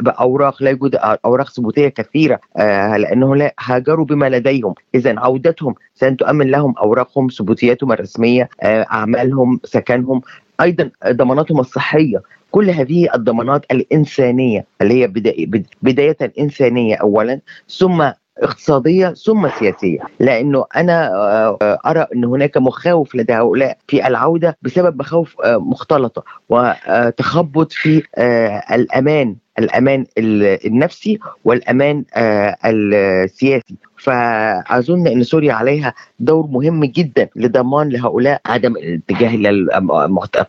بأوراق 0.00 0.62
لا 0.62 0.70
يوجد 0.70 0.98
أوراق 1.24 1.50
ثبوتية 1.50 1.88
كثيرة 1.88 2.40
آه 2.56 2.96
لأنه 2.96 3.36
لا 3.36 3.54
هاجروا 3.60 4.04
بما 4.04 4.28
لديهم. 4.28 4.74
إذا 4.94 5.20
عودتهم 5.20 5.74
سن 5.94 6.16
تؤمن 6.16 6.46
لهم 6.46 6.74
أوراقهم 6.78 7.28
ثبوتياتهم 7.28 7.92
الرسمية 7.92 8.48
آه 8.62 8.86
أعمالهم 8.92 9.60
سكنهم 9.64 10.20
أيضا 10.60 10.90
ضماناتهم 11.08 11.60
الصحية. 11.60 12.22
كل 12.50 12.70
هذه 12.70 13.08
الضمانات 13.14 13.64
الإنسانية 13.70 14.64
اللي 14.82 14.94
هي 14.94 15.06
بداية 15.82 16.16
إنسانية 16.38 16.94
أولا 16.96 17.40
ثم 17.78 18.10
اقتصادية 18.42 19.08
ثم 19.08 19.48
سياسية. 19.58 19.98
لأنه 20.20 20.64
أنا 20.76 21.10
أرى 21.86 22.06
أن 22.14 22.24
هناك 22.24 22.56
مخاوف 22.56 23.14
لدى 23.14 23.32
هؤلاء 23.32 23.78
في 23.88 24.06
العودة 24.06 24.56
بسبب 24.62 25.00
مخاوف 25.00 25.34
مختلطة 25.46 26.24
وتخبط 26.48 27.72
في 27.72 28.02
الأمان. 28.72 29.36
الأمان 29.58 30.06
النفسي 30.18 31.18
والأمان 31.44 32.04
السياسي. 32.64 33.74
فأظن 33.98 35.06
إن 35.06 35.22
سوريا 35.22 35.52
عليها 35.52 35.94
دور 36.20 36.46
مهم 36.46 36.84
جدا 36.84 37.28
لضمان 37.36 37.88
لهؤلاء 37.88 38.40
عدم 38.46 38.76
الاتجاه 38.76 39.34
إلى 39.34 39.50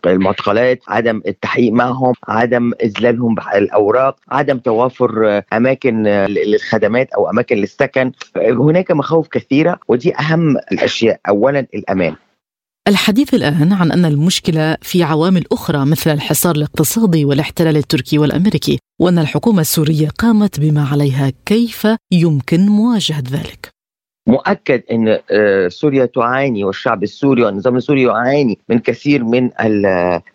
المعتقلات، 0.06 0.80
عدم 0.88 1.22
التحقيق 1.26 1.72
معهم، 1.72 2.14
عدم 2.28 2.72
إذلالهم 2.82 3.36
الأوراق، 3.54 4.16
عدم 4.30 4.58
توافر 4.58 5.42
أماكن 5.52 6.02
للخدمات 6.06 7.12
أو 7.12 7.30
أماكن 7.30 7.56
للسكن، 7.56 8.12
هناك 8.36 8.90
مخاوف 8.90 9.28
كثيرة 9.28 9.78
ودي 9.88 10.16
أهم 10.16 10.56
الأشياء، 10.72 11.20
اولا 11.28 11.66
الأمان. 11.74 12.14
الحديث 12.88 13.34
الآن 13.34 13.72
عن 13.72 13.92
أن 13.92 14.04
المشكلة 14.04 14.76
في 14.82 15.02
عوامل 15.02 15.44
أخرى 15.52 15.84
مثل 15.84 16.10
الحصار 16.10 16.56
الاقتصادي 16.56 17.24
والاحتلال 17.24 17.76
التركي 17.76 18.18
والأمريكي 18.18 18.78
وأن 19.00 19.18
الحكومة 19.18 19.60
السورية 19.60 20.08
قامت 20.08 20.60
بما 20.60 20.88
عليها 20.88 21.32
كيف 21.46 21.86
يمكن 22.12 22.66
مواجهة 22.66 23.22
ذلك؟ 23.30 23.79
مؤكد 24.30 24.82
إن 24.92 25.18
سوريا 25.68 26.06
تعاني 26.06 26.64
والشعب 26.64 27.02
السوري 27.02 27.44
والنظام 27.44 27.76
السوري 27.76 28.02
يعاني 28.02 28.58
من 28.68 28.78
كثير 28.78 29.24
من 29.24 29.50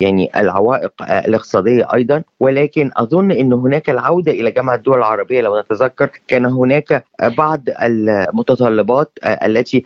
يعني 0.00 0.30
العوائق 0.36 0.92
الاقتصادية 1.02 1.88
أيضا. 1.94 2.22
ولكن 2.40 2.90
أظن 2.96 3.30
إن 3.30 3.52
هناك 3.52 3.90
العودة 3.90 4.32
إلى 4.32 4.50
جامعة 4.50 4.74
الدول 4.74 4.98
العربية 4.98 5.40
لو 5.40 5.60
نتذكر 5.60 6.10
كان 6.28 6.44
هناك 6.46 7.04
بعض 7.22 7.60
المتطلبات 7.82 9.12
التي 9.24 9.84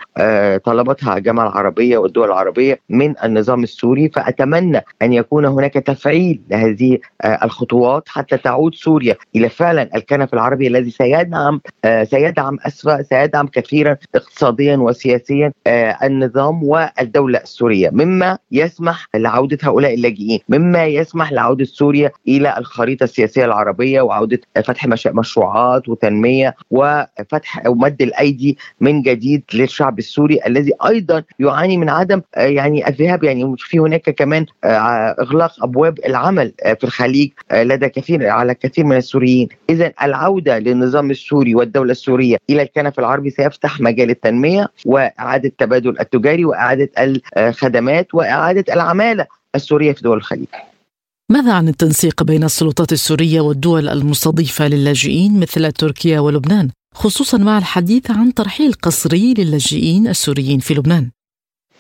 طلبتها 0.65 1.17
الجامعة 1.17 1.49
العربية 1.49 1.99
والدول 1.99 2.29
العربية 2.29 2.81
من 2.89 3.15
النظام 3.25 3.63
السوري. 3.63 4.09
فأتمنى 4.09 4.81
أن 5.03 5.13
يكون 5.13 5.45
هناك 5.45 5.75
تفعيل 5.75 6.41
لهذه 6.51 6.99
الخطوات 7.25 8.09
حتى 8.09 8.37
تعود 8.37 8.75
سوريا 8.75 9.17
إلى 9.37 9.49
فعلا 9.49 9.97
الكنف 9.97 10.35
العربي 10.35 10.67
الذي 10.67 10.91
سيدعم 10.91 11.61
سيدعم 12.03 12.59
اسفا 12.67 13.03
سيدعم 13.03 13.47
كثيرا 13.47 13.97
اقتصاديا 14.15 14.77
وسياسيا 14.77 15.53
آه 15.67 15.97
النظام 16.03 16.65
والدولة 16.65 17.39
السورية. 17.39 17.91
مما 17.93 18.39
يسمح 18.53 19.09
لعودة 19.15 19.59
هؤلاء 19.63 19.95
اللاجئين. 19.95 20.41
مما 20.49 20.87
يسمح 20.87 21.33
لعودة 21.33 21.65
سوريا 21.65 22.11
إلى 22.29 22.59
الخريطة 22.59 23.05
السياسية 23.05 23.45
العربية 23.45 24.01
وعودة 24.01 24.41
فتح 24.65 24.87
مشروعات 25.15 25.89
وتنمية 25.89 26.55
وفتح 26.71 27.63
ومد 27.67 28.03
الأيدي 28.03 28.59
من 28.81 29.03
جديد 29.03 29.43
للشعب 29.55 29.99
السوري 29.99 30.41
الذي 30.47 30.73
أيضا 30.87 31.23
يعاني 31.39 31.77
من 31.77 31.89
عدم 31.89 32.23
آه 32.35 32.41
يعني 32.41 32.89
الذهاب. 32.89 33.25
يعني 33.25 33.55
في 33.59 33.79
هناك 33.79 34.11
كمان 34.11 34.47
آه 34.65 34.69
إغلاق 35.21 35.65
أبواب 35.65 35.99
العمل 36.07 36.53
في 36.65 36.85
الخليج 36.85 37.31
لدى 37.53 37.89
كثير 37.89 38.29
على 38.29 38.55
كثير 38.55 38.85
من 38.85 38.97
السوريين. 38.97 39.49
إذا 39.71 39.93
العودة 40.03 40.59
للنظام 40.59 41.11
السوري 41.11 41.55
والدولة 41.55 41.93
السورية 41.93 42.37
إلى 42.51 42.63
الكنف 42.63 42.99
العربي 42.99 43.31
سيفتح 43.31 43.81
مجال 43.91 44.11
التنمية 44.11 44.69
وإعادة 44.87 45.49
التبادل 45.49 46.01
التجاري 46.01 46.45
وإعادة 46.45 46.91
الخدمات 47.39 48.15
وإعادة 48.15 48.75
العمالة 48.75 49.27
السورية 49.55 49.93
في 49.93 50.03
دول 50.03 50.17
الخليج. 50.17 50.47
ماذا 51.31 51.53
عن 51.53 51.69
التنسيق 51.69 52.23
بين 52.23 52.45
السلطات 52.45 52.93
السورية 52.93 53.41
والدول 53.41 53.89
المستضيفة 53.89 54.69
للاجئين 54.69 55.41
مثل 55.41 55.73
تركيا 55.73 56.21
ولبنان، 56.21 56.71
خصوصا 56.95 57.39
مع 57.39 57.59
الحديث 57.59 58.11
عن 58.11 58.35
ترحيل 58.35 58.73
قسري 58.73 59.35
للاجئين 59.35 60.09
السوريين 60.09 60.59
في 60.59 60.75
لبنان؟ 60.75 61.11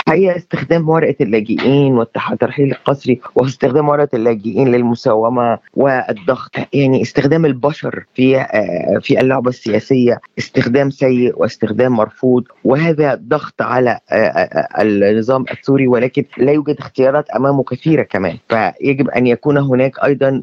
حقيقة 0.08 0.36
استخدام 0.36 0.88
ورقة 0.88 1.14
اللاجئين 1.20 1.92
والترحيل 1.92 2.70
القسري 2.72 3.20
واستخدام 3.34 3.88
ورقة 3.88 4.08
اللاجئين 4.16 4.68
للمساومة 4.68 5.58
والضغط. 5.74 6.50
يعني 6.72 7.02
استخدام 7.02 7.46
البشر 7.46 8.04
في 8.14 8.40
آه، 8.40 8.98
في 9.02 9.20
اللعبة 9.20 9.48
السياسية 9.48 10.20
استخدام 10.38 10.90
سيء 10.90 11.40
واستخدام 11.40 11.92
مرفوض 11.92 12.44
وهذا 12.64 13.14
ضغط 13.14 13.62
على 13.62 13.98
آه، 14.10 14.14
آه، 14.14 14.82
النظام 14.82 15.44
السوري 15.50 15.88
ولكن 15.88 16.24
لا 16.38 16.52
يوجد 16.52 16.76
اختيارات 16.78 17.30
أمامه 17.30 17.62
كثيرة 17.62 18.02
كمان. 18.02 18.36
فيجب 18.48 19.08
أن 19.10 19.26
يكون 19.26 19.58
هناك 19.58 20.04
أيضا 20.04 20.42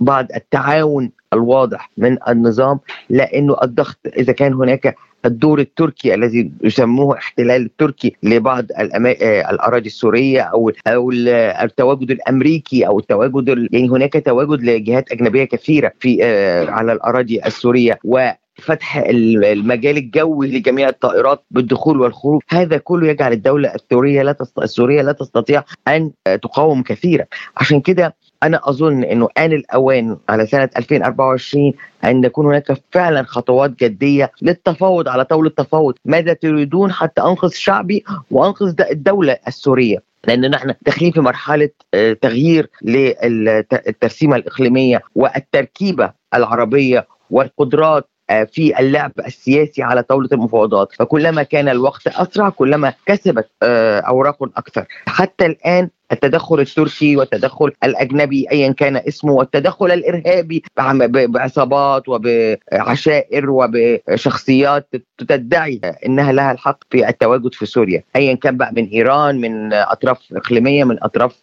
بعض 0.00 0.26
التعاون 0.36 1.10
الواضح 1.32 1.90
من 1.96 2.18
النظام 2.28 2.80
لأنه 3.10 3.56
الضغط 3.62 3.96
إذا 4.16 4.32
كان 4.32 4.54
هناك 4.54 4.96
الدور 5.24 5.58
التركي 5.60 6.14
الذي 6.14 6.50
يسموه 6.62 7.18
احتلال 7.18 7.62
التركي 7.62 8.16
لبعض 8.22 8.64
آه، 8.72 9.50
الأراضي 9.50 9.86
السورية 9.86 10.40
أو 10.40 10.72
أو 10.86 11.10
التواجد 11.10 12.10
الأمريكي 12.10 12.86
أو 12.86 12.98
التواجد 12.98 13.68
يعني 13.72 13.88
هناك 13.88 14.22
تواجد 14.26 14.62
لجهات 14.62 15.12
أجنبية 15.12 15.44
كثيرة 15.44 15.92
في 16.00 16.18
آه، 16.24 16.70
على 16.70 16.92
الأراضي 16.92 17.44
السورية 17.46 17.98
و 18.04 18.30
فتح 18.60 18.96
المجال 18.96 19.96
الجوي 19.96 20.48
لجميع 20.48 20.88
الطائرات 20.88 21.44
بالدخول 21.50 22.00
والخروج. 22.00 22.42
هذا 22.48 22.76
كله 22.76 23.08
يجعل 23.08 23.32
الدولة 23.32 23.74
السورية 23.74 24.22
لا 24.22 24.36
السورية 24.62 25.02
لا 25.02 25.12
تستطيع 25.12 25.64
أن 25.88 26.10
تقاوم 26.42 26.82
كثيرا. 26.82 27.24
عشان 27.56 27.80
كده 27.80 28.14
أنا 28.42 28.60
أظن 28.64 29.04
إنه 29.04 29.28
آن 29.38 29.52
الأوان 29.52 30.16
على 30.28 30.46
سنة 30.46 30.70
2024 30.76 31.72
أن 32.04 32.24
يكون 32.24 32.46
هناك 32.46 32.82
فعلا 32.92 33.22
خطوات 33.22 33.70
جدية 33.70 34.32
للتفاوض 34.42 35.08
على 35.08 35.24
طاولة 35.24 35.48
التفاوض. 35.48 35.94
ماذا 36.04 36.32
تريدون 36.32 36.92
حتى 36.92 37.20
أنقذ 37.22 37.50
شعبي 37.50 38.04
وأنقذ 38.30 38.74
الدولة 38.90 39.36
السورية؟ 39.48 40.02
لأن 40.28 40.50
نحن 40.50 40.74
داخلين 40.82 41.12
في 41.12 41.20
مرحلة 41.20 41.70
آه، 41.94 42.12
تغيير 42.12 42.70
للترسيمه 42.82 44.36
الإقليمية 44.36 45.00
والتركيبة 45.14 46.12
العربية 46.34 47.06
والقدرات 47.30 48.08
في 48.52 48.78
اللعب 48.80 49.12
السياسي 49.26 49.82
على 49.82 50.02
طاولة 50.02 50.28
المفاوضات. 50.32 50.92
فكلما 50.98 51.42
كان 51.42 51.68
الوقت 51.68 52.06
أسرع 52.06 52.48
كلما 52.48 52.92
كسبت 53.06 53.48
آه، 53.62 54.00
أوراق 54.00 54.42
أكثر. 54.56 54.84
حتى 55.06 55.46
الآن 55.46 55.90
التدخل 56.12 56.60
التركي 56.60 57.16
والتدخل 57.16 57.72
الأجنبي 57.84 58.46
ايا 58.52 58.72
كان 58.72 58.96
اسمه 58.96 59.32
والتدخل 59.32 59.90
الإرهابي 59.92 60.62
بعصابات 61.06 62.02
وبعشائر 62.08 63.50
وبشخصيات 63.50 64.88
تدعي 65.18 65.80
إنها 66.06 66.32
لها 66.32 66.52
الحق 66.52 66.78
في 66.90 67.08
التواجد 67.08 67.54
في 67.54 67.66
سوريا. 67.66 68.02
ايا 68.16 68.34
كان 68.34 68.56
بقى 68.56 68.72
من 68.76 68.84
إيران 68.88 69.40
من 69.40 69.72
أطراف 69.72 70.18
إقليمية 70.32 70.84
من 70.84 71.02
أطراف 71.02 71.36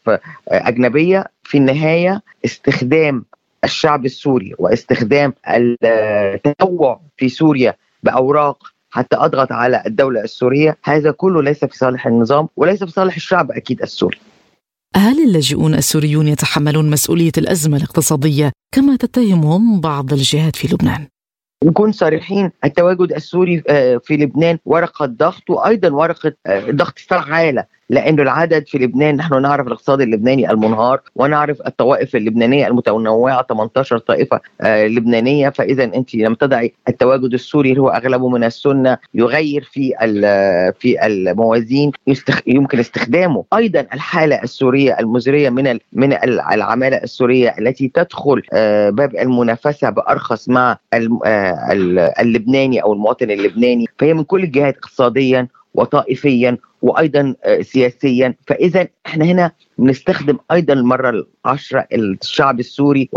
أجنبية. 0.47 1.25
في 1.43 1.57
النهاية 1.57 2.21
استخدام 2.45 3.25
الشعب 3.67 4.05
السوري 4.05 4.53
واستخدام 4.59 5.33
التنوع 5.47 7.01
في 7.17 7.29
سوريا 7.29 7.73
بأوراق 8.03 8.57
حتى 8.89 9.15
أضغط 9.15 9.51
على 9.51 9.83
الدولة 9.85 10.21
السورية 10.21 10.77
هذا 10.83 11.11
كله 11.11 11.41
ليس 11.41 11.65
في 11.65 11.77
صالح 11.77 12.07
النظام 12.07 12.47
وليس 12.55 12.83
في 12.83 12.91
صالح 12.91 13.15
الشعب 13.15 13.51
أكيد 13.51 13.81
السوري 13.81 14.17
هل 14.95 15.23
اللاجئون 15.23 15.73
السوريون 15.73 16.27
يتحملون 16.27 16.89
مسؤولية 16.89 17.31
الأزمة 17.37 17.77
الاقتصادية 17.77 18.51
كما 18.71 18.95
تتهمهم 18.95 19.81
بعض 19.81 20.13
الجهات 20.13 20.55
في 20.55 20.67
لبنان؟ 20.73 21.07
نكون 21.63 21.91
صريحين 21.91 22.51
التواجد 22.65 23.13
السوري 23.13 23.63
آه، 23.69 23.97
في 23.97 24.17
لبنان 24.17 24.57
ورقة 24.65 25.05
ضغط 25.05 25.49
وأيضا 25.49 25.89
ورقة 25.89 26.33
آه، 26.45 26.71
ضغط 26.71 26.99
فعاله 26.99 27.65
لأنه 27.89 28.23
العدد 28.23 28.67
في 28.67 28.77
لبنان 28.77 29.15
نحن 29.15 29.41
نعرف 29.41 29.67
الاقتصاد 29.67 30.01
اللبناني 30.01 30.51
المنهار 30.51 31.01
ونعرف 31.15 31.61
الطوائف 31.67 32.15
اللبنانية 32.15 32.67
المتنوعة 32.67 33.45
18 33.49 33.97
طائفة 33.97 34.39
آه، 34.61 34.87
لبنانية. 34.87 35.49
فإذا 35.49 35.83
أنت 35.83 36.15
لم 36.15 36.33
تضعي 36.33 36.73
التواجد 36.89 37.33
السوري 37.33 37.69
اللي 37.69 37.81
هو 37.81 37.89
أغلبه 37.89 38.29
من 38.29 38.43
السنة 38.43 38.97
يغير 39.13 39.63
في 39.63 39.93
في 40.79 41.05
الموازين 41.05 41.91
يمكن 42.47 42.79
استخدامه. 42.79 43.43
أيضا 43.53 43.79
الحالة 43.79 44.43
السورية 44.43 44.99
المزرية 44.99 45.49
من 45.49 45.79
من 45.93 46.13
العمالة 46.53 46.97
السورية 46.97 47.55
التي 47.59 47.87
تدخل 47.87 48.41
آه، 48.53 48.89
باب 48.89 49.15
المنافسة 49.15 49.89
بأرخص 49.89 50.49
مع 50.49 50.77
آه، 50.93 51.71
اللبناني 52.19 52.83
أو 52.83 52.93
المواطن 52.93 53.31
اللبناني. 53.31 53.85
فهي 53.99 54.13
من 54.13 54.23
كل 54.23 54.43
الجهات 54.43 54.77
اقتصاديا 54.77 55.47
وطائفيا 55.77 56.57
وأيضا 56.81 57.35
آه، 57.43 57.61
سياسيا. 57.61 58.35
فاذا 58.47 58.87
إحنا 59.05 59.25
هنا 59.25 59.51
بنستخدم 59.77 60.37
أيضا 60.51 60.73
المرة 60.73 61.25
العشره 61.45 61.87
الشعب 61.93 62.59
السوري 62.59 63.09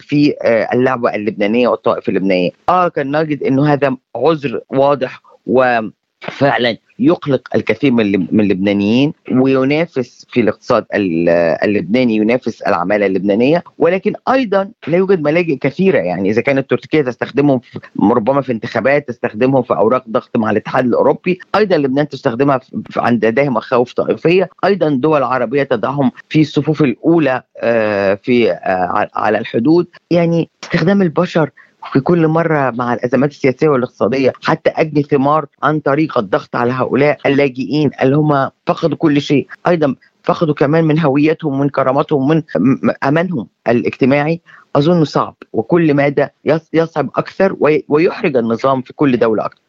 في 0.00 0.34
آه، 0.42 0.68
اللعبة 0.72 1.14
اللبنانية 1.14 1.68
والطائفه 1.68 2.10
اللبنانية. 2.10 2.50
آه 2.68 2.88
كان 2.88 3.16
نجد 3.22 3.42
إنه 3.42 3.72
هذا 3.72 3.96
عذر 4.16 4.60
واضح 4.68 5.22
وفعلا 6.28 6.76
يقلق 6.98 7.48
الكثير 7.54 7.92
من 7.92 8.40
اللبنانيين 8.40 9.12
وينافس 9.32 10.26
في 10.30 10.40
الاقتصاد 10.40 10.86
اللبناني 10.94 12.16
ينافس 12.16 12.62
العمالة 12.62 13.06
اللبنانية 13.06 13.64
ولكن 13.78 14.12
أيضا 14.28 14.70
لا 14.86 14.96
يوجد 14.96 15.20
ملاجئ 15.20 15.56
كثيرة. 15.56 15.98
يعني 15.98 16.30
إذا 16.30 16.40
كانت 16.42 16.70
تركيا 16.70 17.02
تستخدمهم 17.02 17.60
ربما 18.02 18.40
في 18.40 18.52
انتخابات 18.52 19.08
تستخدمهم 19.08 19.62
في 19.62 19.74
أوراق 19.74 20.04
ضغط 20.08 20.36
مع 20.36 20.50
الاتحاد 20.50 20.84
الأوروبي 20.84 21.38
أيضا 21.54 21.76
لبنان 21.76 22.08
تستخدمها 22.08 22.60
عند 22.96 23.24
لديها 23.24 23.50
مخاوف 23.50 23.92
طائفية. 23.92 24.50
أيضا 24.64 24.88
دول 24.88 25.22
عربية 25.22 25.62
تضعهم 25.62 26.10
في 26.28 26.40
الصفوف 26.40 26.82
الأولى 26.82 27.42
آه، 27.56 28.14
في 28.14 28.52
آه، 28.52 29.08
على 29.14 29.38
الحدود. 29.38 29.86
يعني 30.10 30.50
استخدام 30.64 31.02
البشر 31.02 31.50
في 31.92 32.00
كل 32.00 32.28
مرة 32.28 32.70
مع 32.70 32.94
الأزمات 32.94 33.30
السياسية 33.30 33.68
والاقتصادية 33.68 34.32
حتى 34.42 34.70
أجني 34.70 35.02
ثمار 35.02 35.46
عن 35.62 35.80
طريق 35.80 36.18
الضغط 36.18 36.56
على 36.56 36.72
هؤلاء 36.72 37.18
اللاجئين 37.26 37.90
اللي 38.02 38.16
هم 38.16 38.50
فقدوا 38.66 38.96
كل 38.96 39.20
شيء. 39.20 39.46
أيضا 39.66 39.94
فقدوا 40.22 40.54
كمان 40.54 40.84
من 40.84 41.00
هويتهم 41.00 41.52
ومن 41.52 41.68
كرامتهم 41.68 42.22
ومن 42.22 42.42
أمانهم 43.04 43.46
الاجتماعي. 43.68 44.40
أظن 44.76 45.04
صعب 45.04 45.34
وكل 45.52 45.94
مادة 45.94 46.34
يصعب 46.72 47.10
أكثر 47.16 47.56
ويحرج 47.88 48.36
النظام 48.36 48.82
في 48.82 48.92
كل 48.92 49.16
دولة 49.18 49.46
أكثر. 49.46 49.60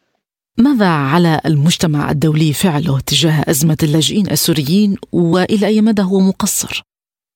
ماذا 0.58 0.88
على 0.88 1.40
المجتمع 1.46 2.10
الدولي 2.10 2.52
فعله 2.52 3.00
تجاه 3.00 3.44
أزمة 3.48 3.76
اللاجئين 3.82 4.30
السوريين 4.30 4.96
وإلى 5.12 5.66
أي 5.66 5.80
مدى 5.80 6.02
هو 6.02 6.20
مقصر؟ 6.20 6.82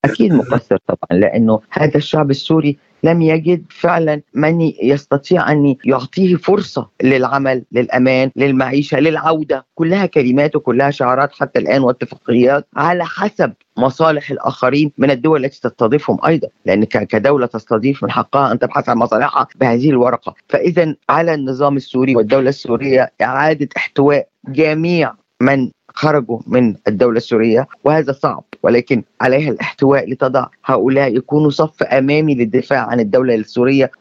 أكيد 0.05 0.33
مقصر 0.33 0.77
طبعا 0.87 1.19
لأنه 1.19 1.59
هذا 1.71 1.97
الشعب 1.97 2.31
السوري 2.31 2.77
لم 3.03 3.21
يجد 3.21 3.65
فعلا 3.69 4.21
من 4.33 4.61
يستطيع 4.83 5.51
أن 5.51 5.75
يعطيه 5.85 6.35
فرصة 6.35 6.89
للعمل 7.03 7.63
للأمان 7.71 8.31
للمعيشة 8.35 8.99
للعودة. 8.99 9.65
كلها 9.75 10.05
كلمات 10.05 10.55
وكلها 10.55 10.91
شعارات 10.91 11.33
حتى 11.33 11.59
الآن 11.59 11.81
واتفاقيات 11.81 12.67
على 12.75 13.05
حسب 13.05 13.53
مصالح 13.77 14.31
الآخرين 14.31 14.91
من 14.97 15.11
الدول 15.11 15.45
التي 15.45 15.61
تستضيفهم 15.61 16.17
أيضا. 16.25 16.47
لأن 16.65 16.83
كدولة 16.83 17.45
تستضيف 17.45 18.03
من 18.03 18.11
حقها 18.11 18.51
أن 18.51 18.59
تبحث 18.59 18.89
عن 18.89 18.97
مصالحها 18.97 19.47
بهذه 19.55 19.89
الورقة. 19.89 20.33
فاذا 20.49 20.95
على 21.09 21.33
النظام 21.33 21.75
السوري 21.77 22.15
والدولة 22.15 22.49
السورية 22.49 23.11
إعادة 23.21 23.69
احتواء 23.77 24.27
جميع 24.47 25.13
من 25.41 25.71
خرجوا 25.95 26.39
من 26.47 26.75
الدولة 26.87 27.17
السورية 27.17 27.67
وهذا 27.83 28.11
صعب. 28.11 28.43
ولكن 28.63 29.03
عليها 29.21 29.51
الاحتواء 29.51 30.09
لتضع 30.09 30.47
هؤلاء 30.65 31.15
يكونوا 31.17 31.49
صف 31.49 31.83
أمامي 31.83 32.35
للدفاع 32.35 32.79
عن 32.79 32.99
الدولة 32.99 33.35
السورية 33.35 33.91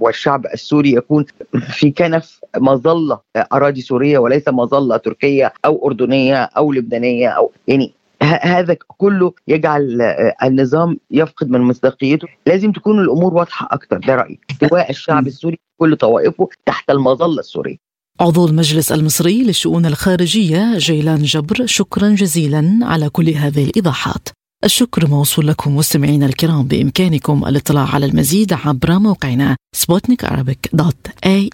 والشعب 0.00 0.46
السوري 0.46 0.92
يكون 0.92 1.24
في 1.72 1.90
كنف 1.90 2.40
مظلة 2.56 3.20
أراضي 3.52 3.80
سورية 3.80 4.18
وليس 4.18 4.48
مظلة 4.48 4.96
تركية 4.96 5.52
أو 5.64 5.86
أردنية 5.86 6.42
أو 6.42 6.72
لبنانية 6.72 7.28
أو 7.28 7.52
يعني 7.68 7.92
هذا 8.22 8.76
كله 8.88 9.32
يجعل 9.48 10.02
النظام 10.42 10.98
يفقد 11.10 11.50
من 11.50 11.60
مصداقيته. 11.60 12.28
لازم 12.46 12.72
تكون 12.72 13.00
الأمور 13.00 13.34
واضحة 13.34 13.68
أكثر 13.70 13.96
ده 13.98 14.14
رأيي. 14.14 14.38
احتواء 14.50 14.90
الشعب 14.90 15.26
السوري 15.26 15.58
كل 15.78 15.96
طوائفه 15.96 16.48
تحت 16.66 16.90
المظلة 16.90 17.40
السورية. 17.40 17.85
عضو 18.20 18.46
المجلس 18.46 18.92
المصري 18.92 19.42
للشؤون 19.42 19.86
الخارجية 19.86 20.78
جيلان 20.78 21.22
جبر 21.22 21.66
شكرا 21.66 22.08
جزيلا 22.08 22.78
على 22.82 23.08
كل 23.08 23.30
هذه 23.30 23.64
الإيضاحات. 23.64 24.28
الشكر 24.64 25.06
موصول 25.06 25.46
لكم 25.46 25.76
مستمعينا 25.76 26.26
الكرام 26.26 26.62
بإمكانكم 26.62 27.44
الاطلاع 27.46 27.94
على 27.94 28.06
المزيد 28.06 28.52
عبر 28.52 28.98
موقعنا 28.98 29.56
سبوتنيك 29.74 30.24
دوت 30.72 31.06
اي 31.26 31.50